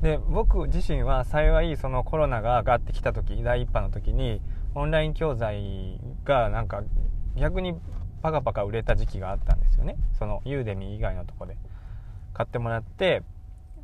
[0.00, 4.40] で僕自身は幸いそのコロナが上がってきた時第1波の時に
[4.74, 6.82] オンライン教材がなんか
[7.36, 7.74] 逆に
[8.22, 9.96] パカパカ売れた時期があったんですよね。
[10.18, 11.58] そのユーデミ以外のとこで。
[12.34, 13.22] 買ってもらって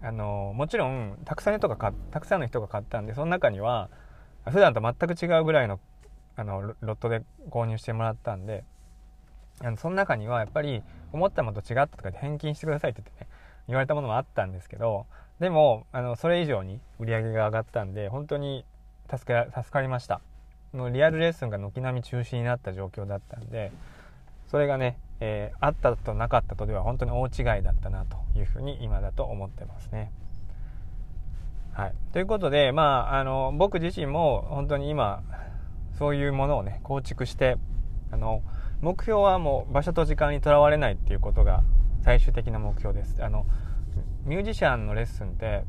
[0.03, 3.91] あのもちろんたくさんの人が買たくさんの人が買ったんでその中には
[4.47, 5.79] 普段と全く違うぐらいの
[6.37, 8.65] あのロットで購入してもらったんで
[9.61, 10.83] あのその中にはやっぱり
[11.13, 13.31] 思ったものと違ったとかで返金してくださいって言ってね
[13.69, 15.07] 言われたものもあったんですけど
[15.39, 18.65] でもあのそれ以上に売り上げが上がったんで本当に
[19.11, 20.21] 助か助かりました。
[20.73, 23.73] もうリアルレッスンが軒並み中止になった状況だったんで
[24.47, 30.13] それがねえー、あったとなかったとでは本当に大違いだったなというふうに今だと思ってますね。
[31.73, 35.23] はい、ということで、まあ、あの僕自身も本当に今
[35.99, 37.57] そういうものをね構築して
[38.11, 38.43] あの
[38.81, 41.63] 目標はもう場所と時間にとらわれないっていうことが
[42.03, 43.23] 最終的な目標です。
[43.23, 43.47] あの
[44.25, 45.65] ミュージシャンのレッスンって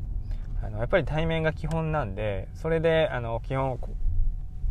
[0.62, 3.78] あのやっぱり対面が基本なんでそれであの基本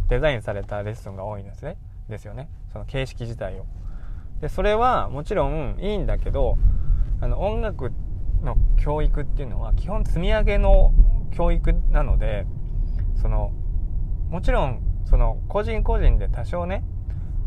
[0.10, 1.78] デザインされたレッスンが多いんですね
[2.10, 3.66] ですよねその形式自体を
[4.42, 6.58] でそれはもちろんいいんだけど
[7.22, 7.92] あの音楽
[8.42, 10.94] の教育っていうのは基本積み上げの
[11.32, 12.46] 教育なので
[13.22, 13.52] その
[14.30, 16.84] もちろんその個人個人で多少ね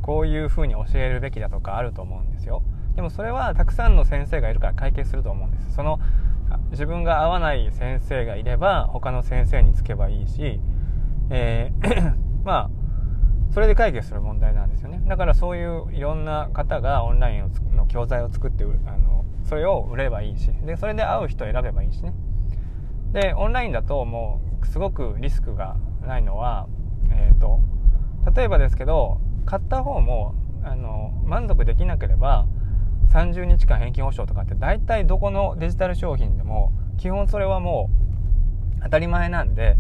[0.03, 2.62] こういうふうに教えるべきだとかあると思うんですよ。
[2.95, 5.74] でもそれはたくさんの先生がいるから解決すると思うんです。
[5.74, 5.99] その
[6.70, 10.61] 自分が合わない先生がいれば他の先生につけばいいし、
[11.30, 12.14] えー
[12.45, 12.84] まあ
[13.55, 15.01] それで解決する問題なんですよね。
[15.07, 22.15] だからそういういろんな方がオンラインの教材を作ってあのそれを売ればいいしでそれで会う人を選べばいいしね。
[23.13, 26.67] でオンラインだともうすごくリスクがないのは、
[27.13, 27.61] えーと、
[28.35, 30.35] 例えばですけど買った方も
[30.65, 32.47] あの満足できなければ
[33.13, 37.89] 30日間返金保証とかって大体どこのデジタル商品でも基本それはも
[38.79, 39.77] う当たり前なんで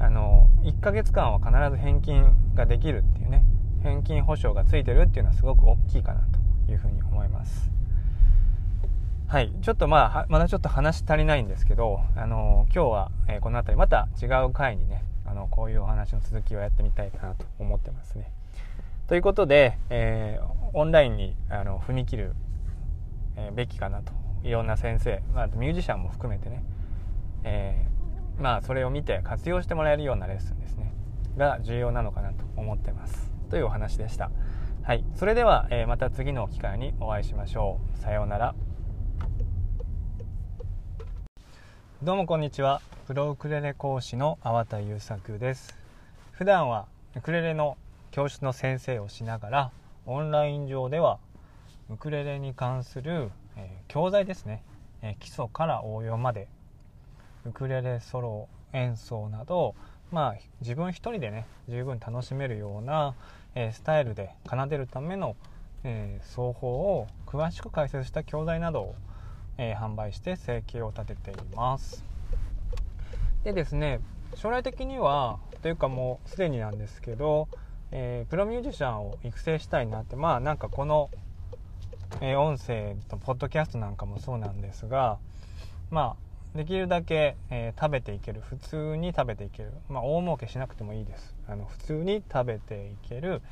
[0.00, 3.44] あの1ヶ月間は必ず返金ができるっていうね
[3.82, 6.20] 返金保証がついてるっていうのはすごく大きいかな
[6.66, 7.70] というふうに思います。
[9.28, 9.52] はい。
[9.62, 18.32] ちょっとまあまだちょっと話足りないんですけどあの今日は、えー、この辺りまた違う回にねあのこういうお話の続きをやってみたいかなと思ってますね。
[19.06, 22.34] ということで、えー、オンラインにあの踏み切る、
[23.36, 24.12] えー、べきかなと。
[24.42, 26.64] いろんな先生、まあ、ミュージシャンも含めてね、
[27.44, 27.86] え
[28.40, 30.92] まあそれを見て活用してもらえるようなレッスンですね。
[31.36, 33.30] が重要なのかなと思ってます。
[33.50, 34.30] というお話でした。
[34.82, 35.04] はい。
[35.14, 37.98] それでは、えー、また次の機会にお会いしましょう。
[37.98, 38.54] さようなら。
[42.02, 42.80] どうもこんにちは。
[43.06, 45.76] プロウクレレ講師の粟田優作です。
[46.32, 46.86] 普段は
[47.16, 47.76] ウクレレの
[48.10, 49.72] 教室の先生をしながら
[50.06, 51.18] オンライン上では
[51.90, 54.62] ウクレレに関する、えー、教材ですね、
[55.02, 56.48] えー、基礎から応用まで
[57.46, 59.74] ウクレレソロ演奏など、
[60.10, 63.14] まあ、自分一人でね十分楽しめるような、
[63.54, 65.36] え、スタイルで奏でるための、
[65.84, 68.94] え、奏法を詳しく解説した教材などを、
[69.56, 72.04] え、販売して生計を立てています。
[73.44, 74.00] でですね
[74.34, 77.48] 将来的にはというかもうすでになんですけど、
[77.90, 81.10] えプロミュージシャンを育成したいなってまあなんかこの、
[82.20, 85.18] え音声とポッドキャストなんかもそうなんですが
[85.90, 88.40] まあできるだけ、えー、食べていける。
[88.40, 91.34] 普通に食べていける、まあ、大儲けしなくてもいいです。
[91.48, 93.42] あの普通に食べていける、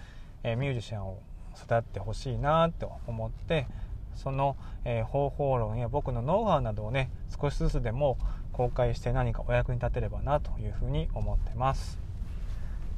[0.43, 1.21] えー、ミュージシャンを
[1.57, 3.67] 育ってほしいなと思って
[4.15, 8.19] その、えー、方法論や僕のノウハウなどをね少しずつでも
[8.53, 12.01] 公開して何かお役に立てればなというふうに思ってます。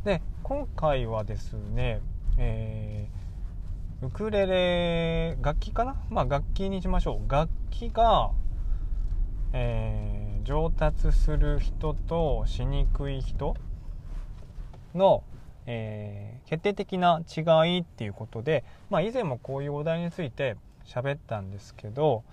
[0.05, 2.01] で今回はですね、
[2.39, 5.97] えー、ウクレレ楽器かな？
[6.09, 7.31] まあ楽器にしましょう。
[7.31, 8.31] 楽器が
[9.53, 13.57] えー、上達する人としにくい人
[14.95, 15.23] の、
[15.67, 17.41] えー、決定的な違
[17.77, 22.25] いっていうことで、まあ、以前もこういうお題について喋ったんですけど、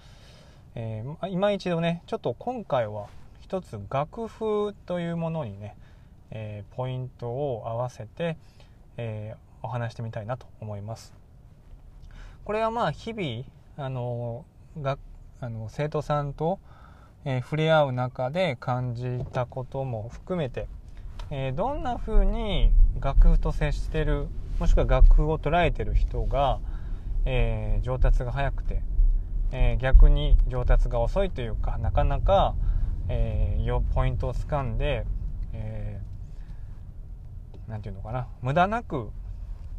[0.75, 3.07] えー、今一度ねちょっと今回は
[3.39, 5.75] 一つ楽譜というものにね、
[6.31, 8.37] えー、ポイントを合わせて、
[8.97, 11.13] え、お話してみたいなと思います。
[12.43, 13.45] これはまあ日々
[13.77, 14.45] あの
[14.81, 14.97] が
[15.39, 16.59] あの生徒さんと
[17.29, 20.69] えー、触れ合う中で感じたことも含めて、
[21.29, 22.71] えー、どんな風に
[23.01, 24.27] 楽譜と接してる
[24.59, 26.59] もしくは楽譜を捉えてる人が、
[27.25, 28.81] えー、上達が早くて、
[29.51, 32.55] え逆に上達が遅いというかなかなか、
[33.09, 33.59] え
[33.93, 35.05] ポイントをつかんで
[35.51, 39.11] 何、えー、て言うのかな無駄なく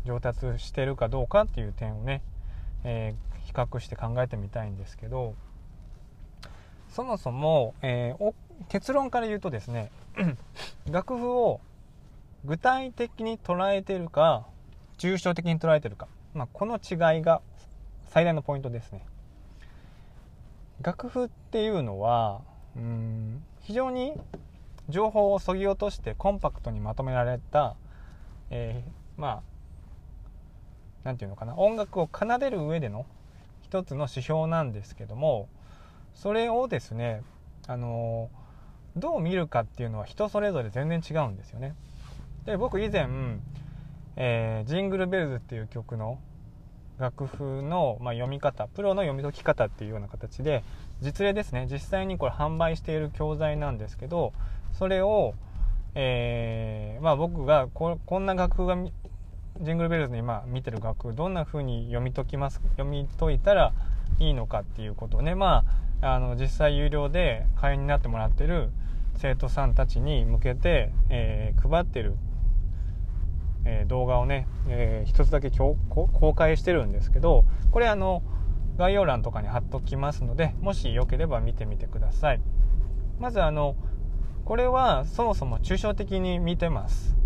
[0.05, 2.23] 上達してるかどうかっていう点をね、
[2.85, 3.15] え
[3.47, 5.35] 比較して考えてみたいんですけど
[6.91, 8.35] そもそも、えー、
[8.69, 9.91] 結論から言うとですね
[10.91, 11.61] 楽譜を
[12.45, 14.47] 具体的に捉えてるか
[14.99, 17.41] 抽象的に捉えてるか、まあ、この違いが
[18.07, 19.05] 最大のポイントですね。
[20.81, 22.41] 楽譜っていうのは
[22.77, 24.15] うん非常に
[24.89, 27.75] 情報をそぎ落としてコンパクトにまとめられた、
[28.51, 29.43] えー、まあ
[31.05, 33.07] 何て言うのかな音楽を奏でる上での
[33.63, 35.49] 一つの指標なんですけども
[36.19, 37.23] それをですね
[37.69, 38.29] あの
[38.97, 41.75] どう見るかっていうのは人それぞれ全然違うんですよね。
[42.45, 43.07] で僕以前、
[44.17, 46.19] えー、ジングルベルズっていう曲の
[46.99, 50.65] 楽譜の、まあ、読み方プロの読み解き方っていうような形で
[51.01, 51.69] 実例ですね。
[51.71, 54.33] 実際にこれ販売している教材なんですけど
[54.73, 55.35] それを、
[55.95, 58.77] えー、まあ、僕がこんな楽譜が
[59.61, 63.73] ジングルベルズに今見てる楽譜どんな風に読み解きます読み解いたら
[64.19, 65.65] いいのかっていうことをねま
[66.01, 68.71] ああの実際有料で会員になってもらってる
[69.17, 72.15] 生徒さんたちに向けて、えー、配ってる、
[73.65, 78.23] えー、動画をね、えー、一つだけ公開してるんですけどこれあの
[78.77, 82.41] 概要欄とかに貼っときますのでもしよければ見てみてください。
[83.19, 83.75] まずあの
[84.45, 87.17] これはそもそも抽象的に見てます。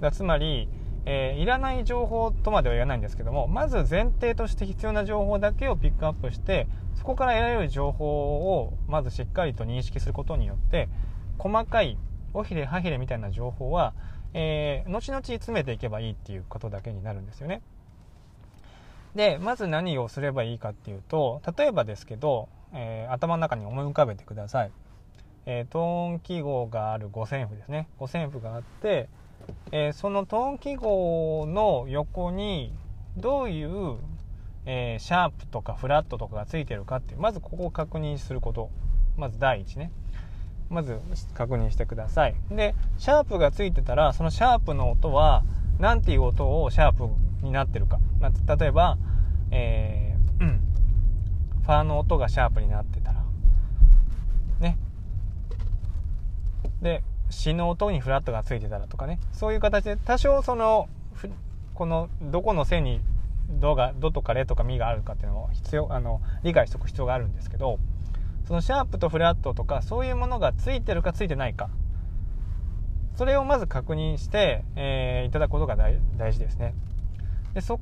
[0.00, 0.68] だつまり、
[1.06, 10.88] えー、いらない情報とまでは言わないんですけどもまず前提として必要な情報だけをピックアップしてそこから得られる情報をまずしっかりと認識することによって
[11.38, 11.98] 細かい
[12.32, 13.92] 尾ひれ歯ひれみたいな情報は、
[14.32, 17.60] えー、後々詰めていけばいいっていうことだけになるんですよね。
[19.14, 24.72] でまず何をすればいいかっていうと例えばですけど、えー、頭の中に思い浮かべてください、
[25.46, 27.88] えー、トーン記号がある五線譜ですね。
[27.98, 29.08] 五線譜があって、
[29.72, 32.72] えー、そのトン記号の横に
[33.16, 33.96] どういう、
[34.66, 38.70] えシャープとかフラットとかがついてるかってまずここを確認すること。
[39.16, 39.90] まず第一ね。
[40.70, 40.98] まず
[41.34, 42.34] 確認してください。
[42.50, 45.44] でシャープがついてたらそのシャープの音は
[45.78, 47.08] 何ていう音をシャープ
[47.44, 48.96] になってるか、まあ、例えば、
[49.50, 50.60] えー、うん、
[51.62, 53.24] ファーの音がシャープになってたら。
[54.60, 54.78] ね。
[56.80, 57.02] で
[57.34, 59.18] シの音にフラットがついてたらとかね。
[59.32, 60.88] そういう形で多少その
[61.74, 63.00] このどこの線に
[63.48, 67.78] ドがドとかレとかミがあるかっていうのを必要あの理解しておく必要があるんですけど
[68.46, 71.68] そのシャープとフラットとかそういうものがついてるかついてないか。
[73.16, 76.74] それをまず確認して、えー、いただくことが大事ですね。
[77.54, 77.78] でそ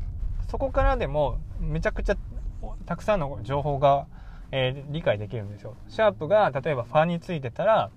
[0.53, 2.17] こからでもめちゃくちゃ
[2.85, 4.07] たくさんの情報が、
[4.51, 5.75] えー、理解できるんですよ。
[5.89, 7.91] シャープが例えばファについてたら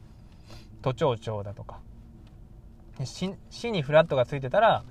[0.85, 1.79] 都庁長だとか
[3.03, 4.83] 死にフラットがついてたら、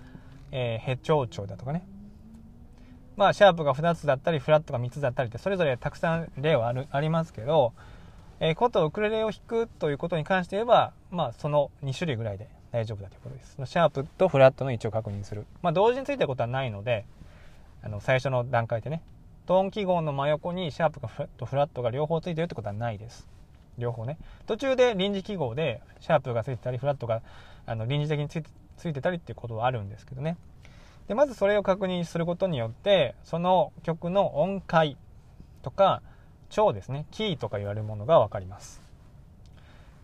[0.52, 1.86] えー、ヘ長長だとかね
[3.16, 7.72] まあシャープが2つだったりフラットが3つだったりってそれぞれたくさん例はあるありますけど
[8.40, 13.56] えー、ことウクレレを弾くということに関して言えば、まあ、その2種類ぐらいで大丈夫だということです。
[13.64, 15.46] シャープとフラットの位置を確認する。
[15.62, 17.06] まあ、同時についてることはないので、
[17.82, 19.02] あの最初の段階でね、
[19.46, 21.00] トーン記号の真横にシャープ
[21.38, 23.28] とフラットが両方ついてるってことはないです。
[23.78, 24.18] 両方ね。
[24.46, 27.22] 途中で臨時記号でシャープがついてたり、フラットが
[27.66, 30.36] あの臨時的についてついてたりっていうことはあるんですけどね。
[31.08, 34.96] で、まずそれを確認することによって、その曲の音階
[35.62, 36.02] とか、
[36.54, 38.80] 調ですねキーとか言われるものが分かります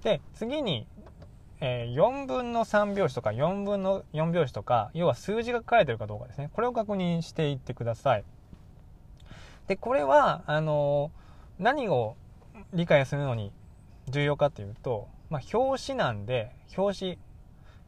[0.03, 0.87] で次に、
[1.61, 8.25] えー、4分の3拍子とか4分の4拍子とか要は数字が書かれてるかどうかですねこれを確認していってください
[9.69, 12.17] でこれはあのー、何を
[12.73, 13.53] 理解するのに
[14.09, 17.19] 重要かっていうと、まあ、表紙なんで表紙、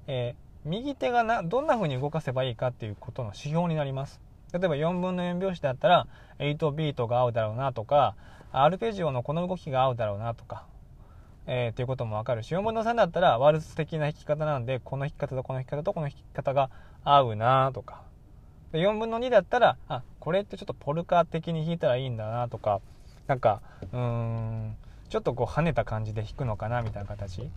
[0.07, 4.21] えー、右手がなどんな風に動かせばいいかっていうことの指標になります。
[4.53, 6.07] 例えば4分の4拍子だったら
[6.39, 8.15] 8ビートが合うだろうなとか
[8.53, 10.67] アルペジオのこの動きが合うだろうなとか、
[11.47, 16.71] えー、っていうこともわかるし4分の3だったらワルツ的な弾き方なんでこの弾き方とこの弾き方とこの弾き方が
[17.03, 18.03] 合うなとか。
[18.73, 22.81] で4分の2だったらあこれってちょっとポルカ的に弾いたらいいんだなとか
[23.27, 23.61] なんか
[23.93, 24.77] うーん
[25.13, 27.49] ちょっとこう跳ねた感じで弾くのかなみたいな形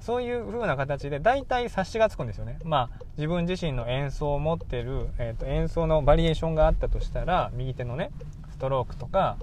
[0.00, 2.58] そういう風な形で大体察しがつくんですよね。
[2.64, 8.10] まあ自分自身の演奏を持ってる、えーと演奏のバリエーションがあったとしたら右手のね
[8.50, 9.36] ストロークとか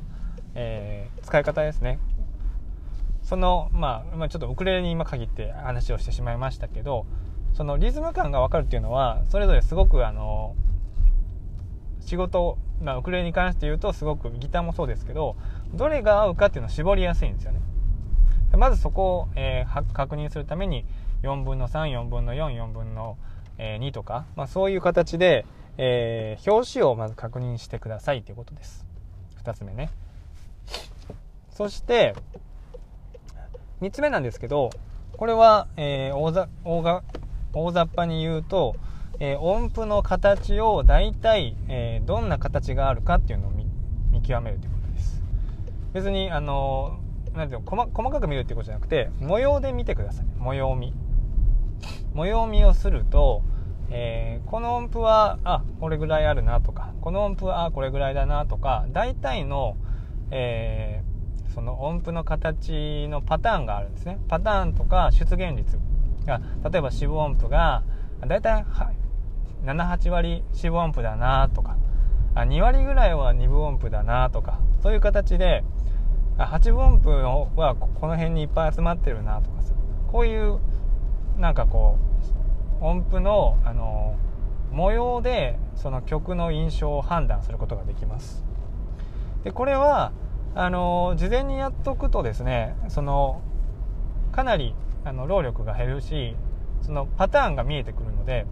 [0.56, 2.00] えー、使い方ですね
[3.24, 7.06] その、まあ、まあ、ちょっとウクレレに今限って話をしてしまいましたけど
[7.54, 10.56] そのリズム感が分かるっていうのはそれぞれすごくあの
[12.02, 15.36] 仕事、まあ、ウクレレに関して言うとすごくギターもそうですけど
[15.74, 17.60] どれが合うかっていうのを絞りやすいんですよね。
[18.58, 20.86] まずそこを、えー、確認するために
[21.22, 23.18] 4分の34分の44分の、
[23.62, 25.46] え2とか、まあ、そういう形で、
[25.78, 28.86] えー、表紙をまず確認してくださいということです。
[29.44, 29.92] 2つ目ね。
[31.52, 32.16] そして
[33.82, 34.70] 3つ目なんですけど
[35.18, 37.04] これは、えー、大ざ大が
[37.52, 38.76] 大雑把に言うと、
[39.20, 44.79] えー、音符の形を大体、えー、どんな形があるかっていうのを見極めるということ。
[45.94, 47.00] 別にあの
[47.34, 50.26] なんていうの細細かく見るっていうことじゃなくて模様で見てください。
[50.38, 50.94] 模様見。
[52.14, 53.44] 模様見をすると、
[53.92, 59.78] えー、この音符はあこれぐらいあるなとかこの音符はあこれぐらいだなとか大体の、
[60.32, 61.04] え
[61.54, 64.20] その音符の形のパターンがあるんですね。
[64.28, 65.80] パターンとか出現率
[66.26, 67.84] が例えば四分音符が
[68.28, 68.66] だいたい
[69.64, 71.78] 78割四分音符だなとか
[72.36, 75.64] あ2割ぐらいは二分音符だなとかそういう形で
[76.46, 77.10] 8分音符
[77.60, 79.74] はこの辺にいっぱい集まってるなとかさ
[80.12, 80.60] こういう
[81.38, 81.98] なんかこ
[82.82, 84.18] う音符のあの
[84.72, 88.44] 模様でその曲の印象を判断することができます
[89.44, 90.12] でこれは
[90.56, 93.42] あの事前にやっとくとですねその
[94.32, 94.76] かなり
[95.06, 96.36] あの労力が減るし
[96.82, 98.46] そのパターンが見えてくるので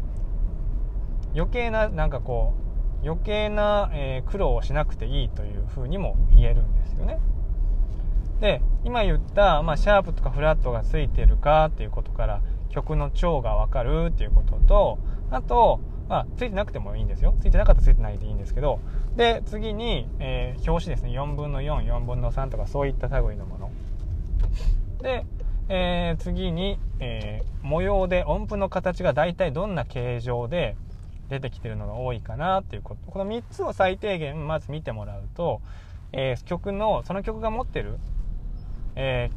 [1.36, 2.54] 余計ななんかこ
[3.04, 7.20] う余計な、えー、苦労をしなくていいというふうにも言えるんですよね。
[8.40, 15.00] で今言った、まあ、シャープとかフラットがついてるかっていうことから曲の調が分かるっていうことと
[15.32, 17.36] あと、まあ、ついてなくてもいいんですよ。
[17.42, 18.80] ついてなかったらついてないでいいんですけど
[19.16, 21.18] で次に、えー、表紙ですね。
[21.18, 23.72] 4分の44分の3とかそういった類のもの。
[25.02, 25.26] で、
[25.70, 30.78] えー、次に、えー、模様で音符の形が大体どんな形状で
[31.30, 33.12] 出てきてるのが多いかなっていうこと。
[33.12, 35.62] この3つを最低限まず見てもらうと、
[36.14, 37.98] え曲のその曲が持ってる
[39.00, 39.30] え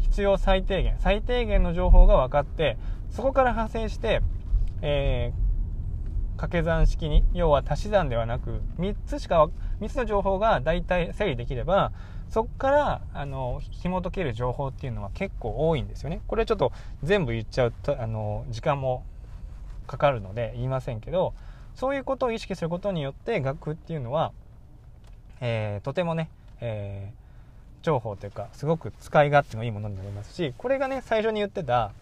[0.00, 2.78] ー、必要最低限最低限の情報が分かって
[3.10, 4.22] そこから派生して、
[4.80, 9.48] えー、掛け算式に要は足し算ではなく3つしか
[9.80, 11.92] 3つの情報が大体整理できれば
[12.30, 16.22] そこからあの紐解ける情報っていうのは結構多いんですよね。
[16.26, 16.72] これちょっと
[17.04, 19.04] 全部言っちゃうとあの時間も
[19.86, 21.34] かかるので言いませんけど
[21.74, 24.32] そういうことを意識することによって楽っていうのは、
[25.40, 26.30] えー、とてもね、
[26.60, 27.25] えー
[27.82, 31.92] 重宝というかすごく使い勝手のいいものになりますしこれがね最初に言ってた、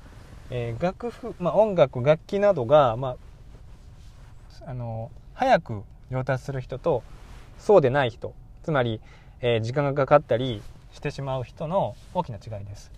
[0.50, 3.16] えー、楽譜、まあ、音楽楽器などが、ま
[4.66, 7.02] あ、あの早く上達する人と
[7.58, 9.00] そうでない人つまり、
[9.40, 10.62] えー、時間がかかったり
[10.92, 12.90] してしまう人の大きな違いです。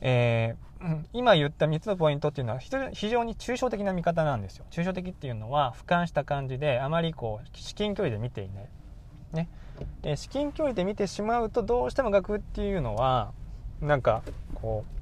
[0.00, 2.70] えー、今言った3つのポイントっていうのは非
[3.08, 4.64] 常に抽象的な見方なんですよ。
[4.70, 8.68] 抽象的っていうのは俯瞰した感じであまりこう至近距離で見ていない。
[9.32, 9.48] ね。
[10.02, 13.32] で至近距離で見てしまうとどうしても楽譜っていうのは
[13.80, 14.22] なんか
[14.54, 14.96] こう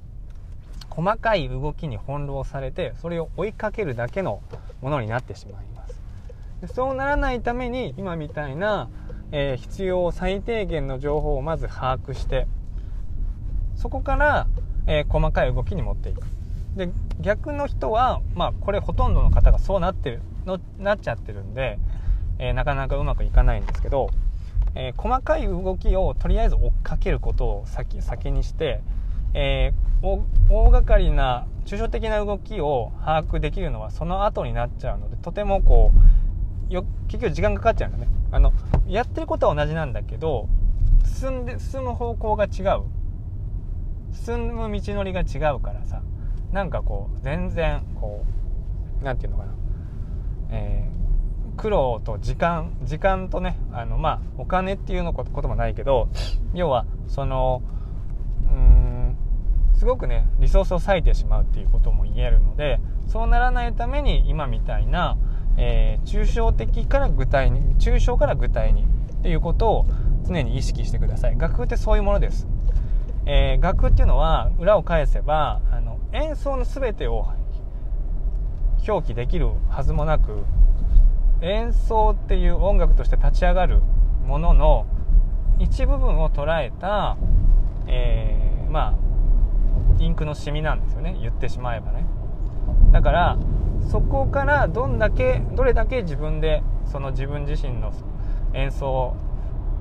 [0.89, 4.41] 細かい動きに翻弄されてそれを追いかけるだけの
[4.81, 5.99] ものになってしまいます。
[6.61, 8.89] でそうならないために今みたいな、
[9.31, 12.47] えー、必要最低限の情報をまず把握して
[13.75, 14.47] そこから、
[14.87, 16.21] えー、細かい動きに持っていく。
[16.75, 16.89] で
[17.21, 21.79] 逆の人は、まあ、これほとんどの方がそうなってるのなっちゃってるんで、
[22.37, 24.09] えー、なかなかうまくいかないんですけど
[24.75, 28.81] えー、細かい動きをとりあえず追っかけることを先先にして、
[29.33, 30.07] えー、
[30.49, 35.91] 大掛かりな抽象的な動きを把握できるのはその後になっちゃうのでとてもこ
[36.69, 38.07] うよ結局時間かかっちゃうんだね。
[38.31, 38.51] あの
[38.87, 40.49] やってることは同じなんだけど
[41.05, 42.83] 進んで進む方向が違う。
[44.11, 46.01] 進む道のりが違うからさ
[46.51, 48.25] なんかこう全然こ
[49.01, 49.55] う何て言うのかな、
[50.51, 51.04] えー
[51.55, 56.09] 苦労と時間時間とねあのまあお金っていうのこともないけど
[56.53, 57.61] 要はその
[58.43, 59.17] うん
[59.77, 65.17] すごくねリソースを割いてしまうっていうことも言えるのでそうならないために今みたいな、
[65.57, 69.85] えー、抽象的から具体に抽象から具体にっていうことを
[70.25, 71.35] 常に意識してください。
[71.37, 72.47] 楽譜ってそういうものです、
[73.25, 77.27] えー、楽譜っていうのは裏を返せばあの演奏の全てを
[78.87, 80.45] 表記できるはずもなく
[81.41, 83.81] 演奏っていう音楽として立ち上がる
[84.25, 84.85] ものの
[85.59, 87.17] 一部分を捉えた、
[87.87, 88.95] えー、ま
[89.99, 91.17] あインクのシミなんですよね。
[91.21, 92.05] 言ってしまえばね。
[92.91, 93.37] だから
[93.89, 97.93] そこからどんだけどれだけ自分でその自分自身の
[98.53, 99.15] 演奏を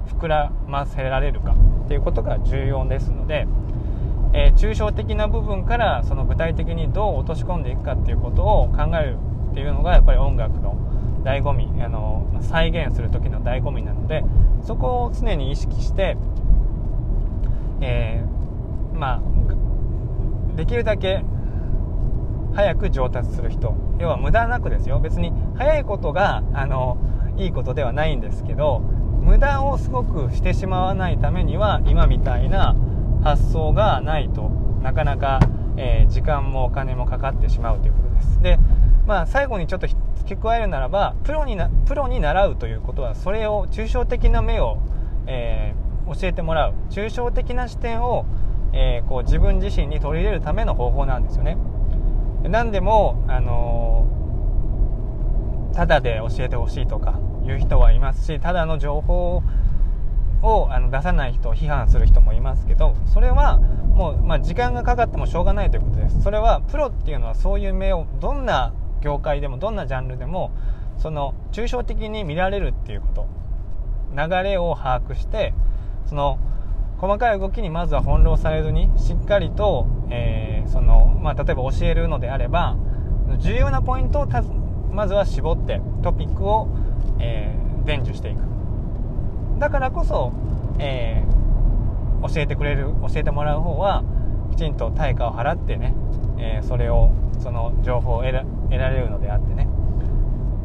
[0.06, 3.46] 膨らませられるかっていうことが重要ですので、
[4.32, 9.16] えー、抽象的な部分からその具体的にどう落とし込んでいくかっていうことを考える
[9.50, 10.76] っていうのがやっぱり音楽の
[11.24, 14.22] 醍醐味あの再現する時の醍醐味なので
[14.62, 16.16] そこを常に意識して、
[17.80, 21.24] えー、まあできるだけ
[22.54, 25.00] 早く上達する人要は無駄なくですよ。
[25.00, 26.98] 別に早いことがあの
[27.36, 32.76] いいことではないんですけど無駄をすごくしてしまわないためには今みたいな
[33.22, 34.50] 発想がないと
[34.82, 35.40] なかなか、
[35.76, 38.42] えー、時間もお金もかかってしまうということです。
[38.42, 38.58] で
[39.06, 44.78] まあ最後にちょっと付け加えるならばプロになプロに習うということはそれを抽象的な目を、
[45.26, 46.74] えー、教えてもらう。
[46.90, 48.26] 抽象的な視点を、
[48.72, 51.56] えー、こう自分自身に取り入れるための方法なんですよね。
[52.48, 59.42] 何でも、あのー、ただで教えてほしいとかいう人はいますしただの情報
[60.42, 66.22] をあの出さない人を批判する人もいますけどそれはもう、まあ、時間がかかってもしょうがないということです。
[66.22, 68.72] それはプロっていうのはそういう目をどんな
[69.04, 70.50] 業界でもどんなジャンルでも
[70.98, 73.44] その抽象的に見られるっていうこと。
[74.14, 75.52] 流れを把握して
[76.06, 76.38] その
[76.98, 82.76] 細かい動きにまずは翻弄されずにしっかりと、えー、そのまあ、例えば教えるのであれば
[83.38, 84.26] 重要なポイントを
[84.92, 86.68] まずは絞ってトピックを、
[87.18, 88.38] えー、伝授していく。
[89.58, 90.32] だからこそ、
[90.78, 94.04] えー、教えてくれる教えてもらう方は
[94.52, 95.94] きちんと対価を払ってね、
[96.38, 98.44] えー、それをその情報を得ら
[98.90, 99.68] れるのであってね、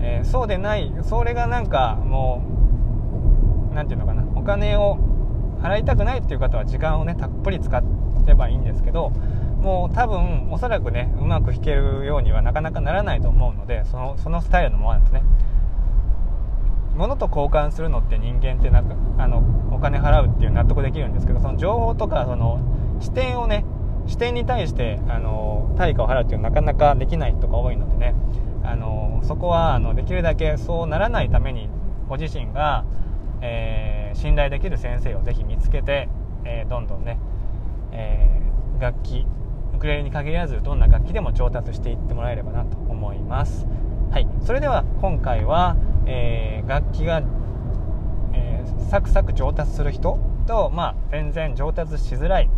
[0.01, 2.43] えー、そうでないそれがなんかも
[3.71, 4.27] う何て言うのかな。
[4.35, 4.97] お金を
[5.61, 7.83] 払いたくないっていう方は時間をねたっぷり使っ
[8.25, 9.09] てばいいんですけど
[9.61, 15.23] もう多分おそらくねうまく弾けるようにはなかなかならないと思うのでそのそのスタイルのものなんですね。
[16.95, 19.41] 物と交換するのって人間ってなんかあの
[19.71, 22.59] お金払うっていう納得できるんですけどその情報とかその
[22.99, 23.63] 視点をね
[24.09, 28.15] 視点に対してあの対価を払うっていうのはなかなかできない人が多いのでね
[28.63, 31.69] あのそこはあのできるだけそうならないために
[32.07, 32.85] ご自身が、
[33.41, 36.09] えー、信頼できる先生をぜひ見つけて、
[36.43, 37.19] えー、どんどんね、
[37.91, 39.27] えー、楽器
[39.75, 43.65] ウクレレに限らずどんな楽器でも調達していってもらえればなと思います。
[44.11, 47.21] はい、それでは今回は、え楽器が、
[48.33, 52.49] えサクサク上達する人と、まあ、全然上達しづらい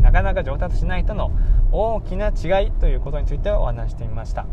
[0.00, 1.30] なかなか上達しない人の
[1.72, 4.46] 大きな違いということについてお話してみました。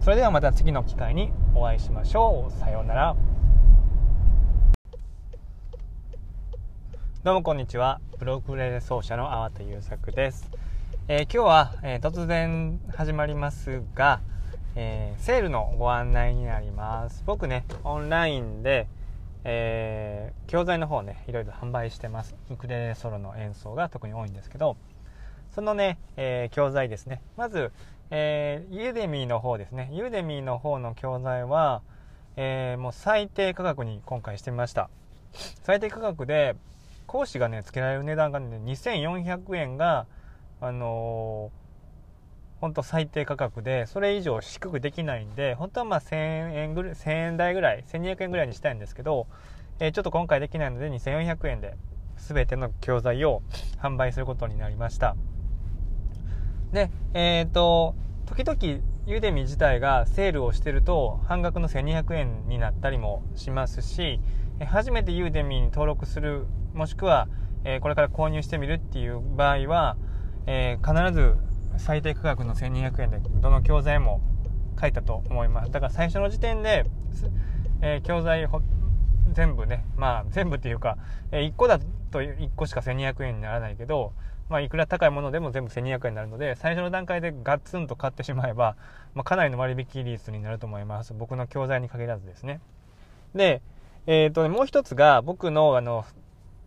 [0.00, 2.52] それではまた次の機会にお会いしましょう。
[2.52, 3.16] さようなら。
[7.24, 8.00] どうもこんにちは。
[8.18, 10.48] プロクレレ奏者の粟田優作です、
[11.08, 14.20] えー、今日は、えー、突然始まりますが、
[14.76, 17.24] えー、セールのご案内になります。
[17.26, 18.86] 僕ねオンラインで
[19.48, 22.34] えー、教材の方ねいろいろ販売してます。
[22.50, 24.76] ウクレレソロの演奏が特に多いんですけど
[25.54, 27.22] そのね、えー、教材ですね。
[27.36, 27.70] まず、
[28.10, 29.88] えー、ユーデミーの方ですね。
[29.92, 31.82] ユーデミーの方の教材は、
[32.34, 34.90] えー、もう最低価格に今回してみました。
[35.62, 36.56] 最低価格で
[37.06, 40.06] 講師がねつけられる値段がね2400円が
[40.60, 41.65] あのー
[42.60, 49.26] 本当最低価格で、それ以上低くできないんで、本当はまあ1000円ぐらい、1000円台ぐらい、1200円ぐらいにしたいんですけど、
[49.78, 51.76] えー、ちょっと今回できないので2400円で
[52.16, 53.42] 全ての教材を
[53.78, 55.16] 販売することになりました。
[56.72, 57.94] で、えっ、ー、と、
[58.26, 58.58] 時々
[59.06, 64.20] ユーデミ自体がセールをしてると半額の1200円になったりもしますし、
[64.64, 67.28] 初めてユーデミに登録する、もしくは、
[67.64, 69.96] えこれから購入してみるっていう場合は、
[70.46, 71.36] えー、必ず
[71.78, 74.20] 最低価格の1200円でどの教材も
[74.80, 75.70] 書いたと思います。
[75.70, 76.84] だから最初の時点で、
[77.82, 78.46] えー、教材
[79.32, 80.98] 全部ねまあ全部っていうか、
[81.32, 81.78] えー、1個だ
[82.10, 84.12] と1個しか1200円にならないけど
[84.48, 88.76] まあ、いくら高いものでも全部1200円になるので最初の段階でガッツンと買ってしまえば、
[89.14, 91.14] まあ、かなりの割引率になると思います。
[91.14, 92.60] 僕の教材に限らずですね。
[93.34, 93.60] で、
[94.06, 96.04] えーと、ねもう一つが僕のあの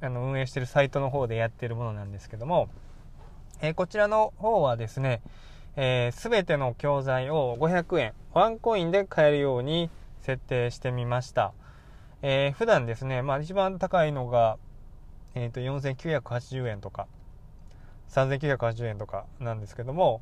[0.01, 2.70] あの運営してるサイトの方でやってるものなんですけども
[3.62, 5.22] えー、こちらの方はですね、
[5.76, 9.89] えー、全ての教材を500円、ワンコインで買えるように
[10.22, 11.53] 設定してみました。
[12.22, 14.57] えー、普段ですね、まあ一番高いのが、
[15.36, 17.07] えっ、ー、と、4980円とか、
[18.10, 20.22] 3980円とかなんですけども、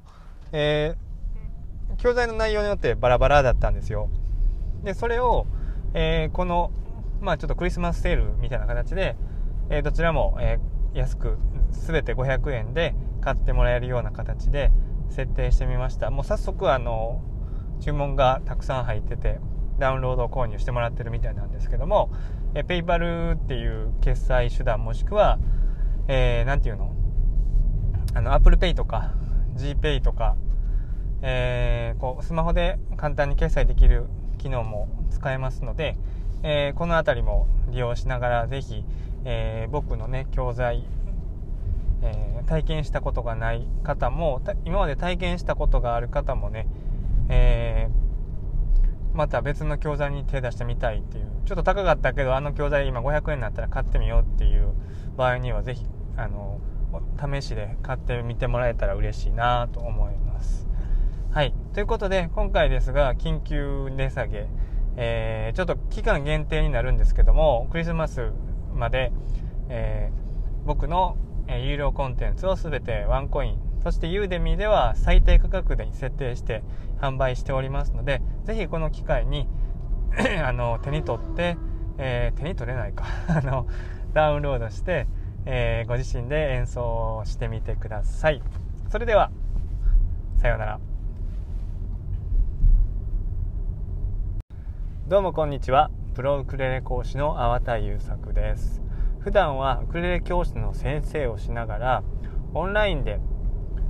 [0.51, 4.09] えー、教材の内容によってバラバラだったんですよ。
[4.83, 5.45] で、それを、
[5.93, 6.71] えー、この、
[7.21, 9.15] まあちょっとクリスマスセールみたいな形で、
[9.69, 11.37] えー、どちらも、えー、安く、
[11.71, 12.95] 全て500円で
[13.27, 14.71] 買ってもらえるような形で
[15.09, 16.09] 設定してみました。
[16.11, 17.21] もう早速あの
[17.81, 19.41] 注文がたくさん入ってて
[19.79, 22.09] ダウンロード購入してもらってるみたいなんですけども
[22.55, 25.39] え PayPal っていう決済手段もしくは
[26.07, 26.95] 何、えー、て言うの？
[28.13, 29.11] あの ApplePay とか
[29.57, 30.37] GPay とか、
[31.21, 34.05] えー、こうスマホで簡単に決済できる
[34.37, 35.97] 機能も使えますので、
[36.43, 38.85] えー、この辺りも利用しながらぜひ、
[39.25, 40.87] えー、僕のね教材
[42.13, 46.67] えー、体験したことがない方も今まで体験したことがある方もね、
[47.29, 54.73] えー、また別の教材に手出してみたいっていうちょっと高かったけどあの教材今500円になったら買ってみようっていう
[55.15, 55.85] 場合には是非
[56.15, 56.59] あの
[57.19, 60.67] 試しで買ってみてもらえたら嬉しいなと思います。
[61.31, 61.53] はい。
[61.73, 64.47] ということで今回ですが緊急値下げ、
[64.95, 68.31] えー、ちょっと期間限定になるんですけどもクリスマス
[68.73, 69.11] まで、
[69.69, 71.17] えー、僕の
[71.47, 73.59] え有料コンテンツを全てワンコイン。
[73.83, 76.63] そしてユーデミーでは最低価格で設定して
[76.99, 79.47] 販売しておりますのでぜひこの機会に
[80.43, 81.57] あの手に取って、
[81.97, 83.05] えー、手に取れないか。
[83.29, 83.67] あの
[84.13, 85.07] ダウンロードして、
[85.45, 88.41] えー、ご自身で演奏してみてください。
[88.89, 89.31] それでは
[90.37, 90.79] さようなら。
[95.07, 95.89] どうもこんにちは。
[96.15, 98.86] プロウクレレ講師の粟田優作です。
[99.27, 102.03] 普段はウクレレ教室の先生をしながら
[102.53, 103.19] オンラインで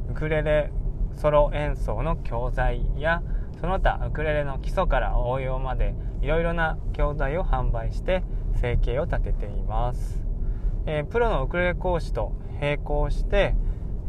[0.10, 0.72] ウクレレ
[1.14, 3.22] ソロ演奏の教材や
[3.62, 5.94] その他ウクレレの基礎から応用まで
[6.24, 8.24] いろいろな教材を販売して
[8.60, 10.26] 生計を立てています、
[10.88, 13.54] えー、プロのウクレレ講師と並行して、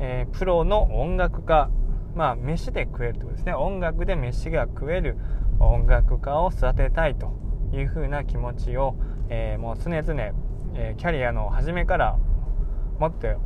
[0.01, 1.69] えー、プロの音楽家
[2.15, 3.53] まあ飯で食えるってことですね。
[3.53, 5.19] 音楽で飯が食える
[5.61, 7.39] 音楽家を育てたいと
[7.75, 8.97] いうふうな気持ちを、
[9.29, 10.33] えー、もう常々、
[10.79, 12.17] えキャリアの初めから
[12.99, 13.37] 持って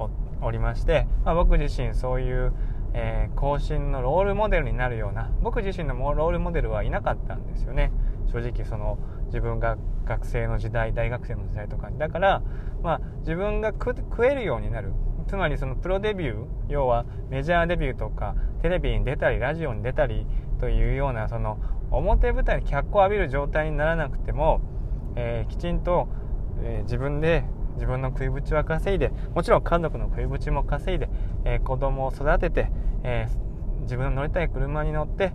[0.41, 2.53] おりまして、まあ、僕自身そういう
[2.95, 7.91] えー、後進のロールモデルになるような僕自身のロールモデルはいなかったんですよね。
[8.31, 11.99] 正直その自分が学生の時代大学生の時代とかに。
[11.99, 12.43] だから、
[12.83, 14.93] まあ、自分が食えるようになる。
[15.27, 20.27] つまりそのプロデビュー要はメジャーデビューとかテレビに出たりラジオに出たり
[20.59, 21.59] というようなその
[21.91, 24.61] 表舞台に脚光を浴びる状態にならなくても、
[25.15, 26.09] えー、きちんと、
[26.63, 31.09] えー、自分で自分の食いぶちは稼いでもちろん家族の食いぶちも稼いで、
[31.45, 32.71] えー、子供を育てて、
[33.03, 35.33] えー、自分の乗りたい車に乗って、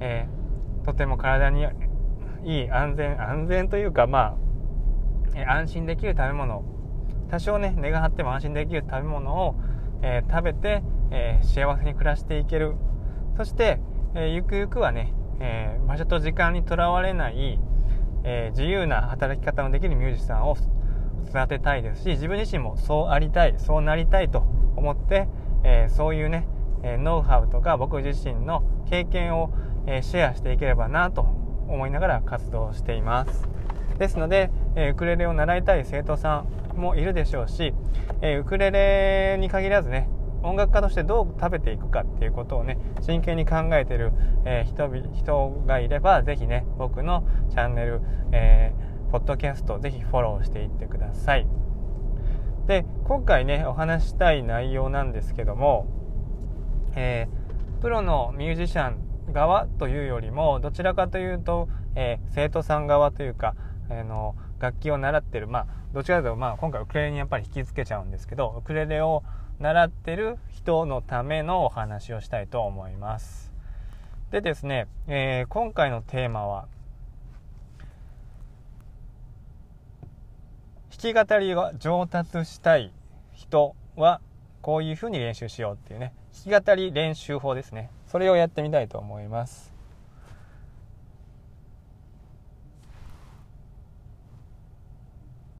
[0.00, 0.28] え、
[0.84, 1.66] とても体に
[2.44, 4.36] いい安全安全というかまあ、
[5.34, 6.64] え安心できる食べ物
[7.30, 9.54] 多少ね値が張っても安心できる食べ物を、
[10.02, 12.74] え食べて、え幸せに暮らしていける。
[13.36, 13.78] そして、
[14.16, 17.60] えゆくゆくはね、え場所と時間にとらわれない、
[18.24, 20.56] え自由な働き方のできるミュージシャンを
[21.28, 24.40] 育てたいですし自分自身もそうありたいそうなりたいと
[24.76, 25.28] 思って、
[25.64, 26.46] えー、そういうね、
[26.82, 29.52] えノウハウとか僕自身の経験を、
[29.86, 31.22] えシェアしていければなと
[31.68, 33.48] 思いながら活動しています。
[33.98, 36.44] ですので、えウクレレを習いたい生徒さ
[36.74, 37.74] んもいるでしょうし、
[38.22, 40.08] えウクレレに限らずね
[40.42, 44.12] 音楽家としてどう食べていくかっていうことをね真剣に考えてる、
[44.44, 48.00] えー、人人がいれば是非ね僕のチャンネル、
[48.32, 51.48] えーポッドキャストぜひフォローしていってください。
[52.68, 55.88] で今回ねお話したい内容なんですけども、
[56.94, 63.56] えー、プロのミュージシャン側というよりもどちらかというと、えー、生徒さん側というか、
[63.90, 65.48] えー、の楽器を習ってる。
[65.48, 69.24] まあどちらかというと、まあ、今回ウクレレにやっぱり引き付けちゃうんですけどウクレレを
[69.60, 73.52] 習ってる人のためのお話をしたいと思います。
[74.30, 76.66] でですね、えー、今回のテーマは
[80.90, 82.92] 弾き語りが上達したい
[83.34, 84.20] 人は
[84.62, 86.14] こういうふうに練習しようっていうね
[86.46, 87.90] 弾き語り練習法ですね。
[88.06, 89.69] それをやってみたいと思います。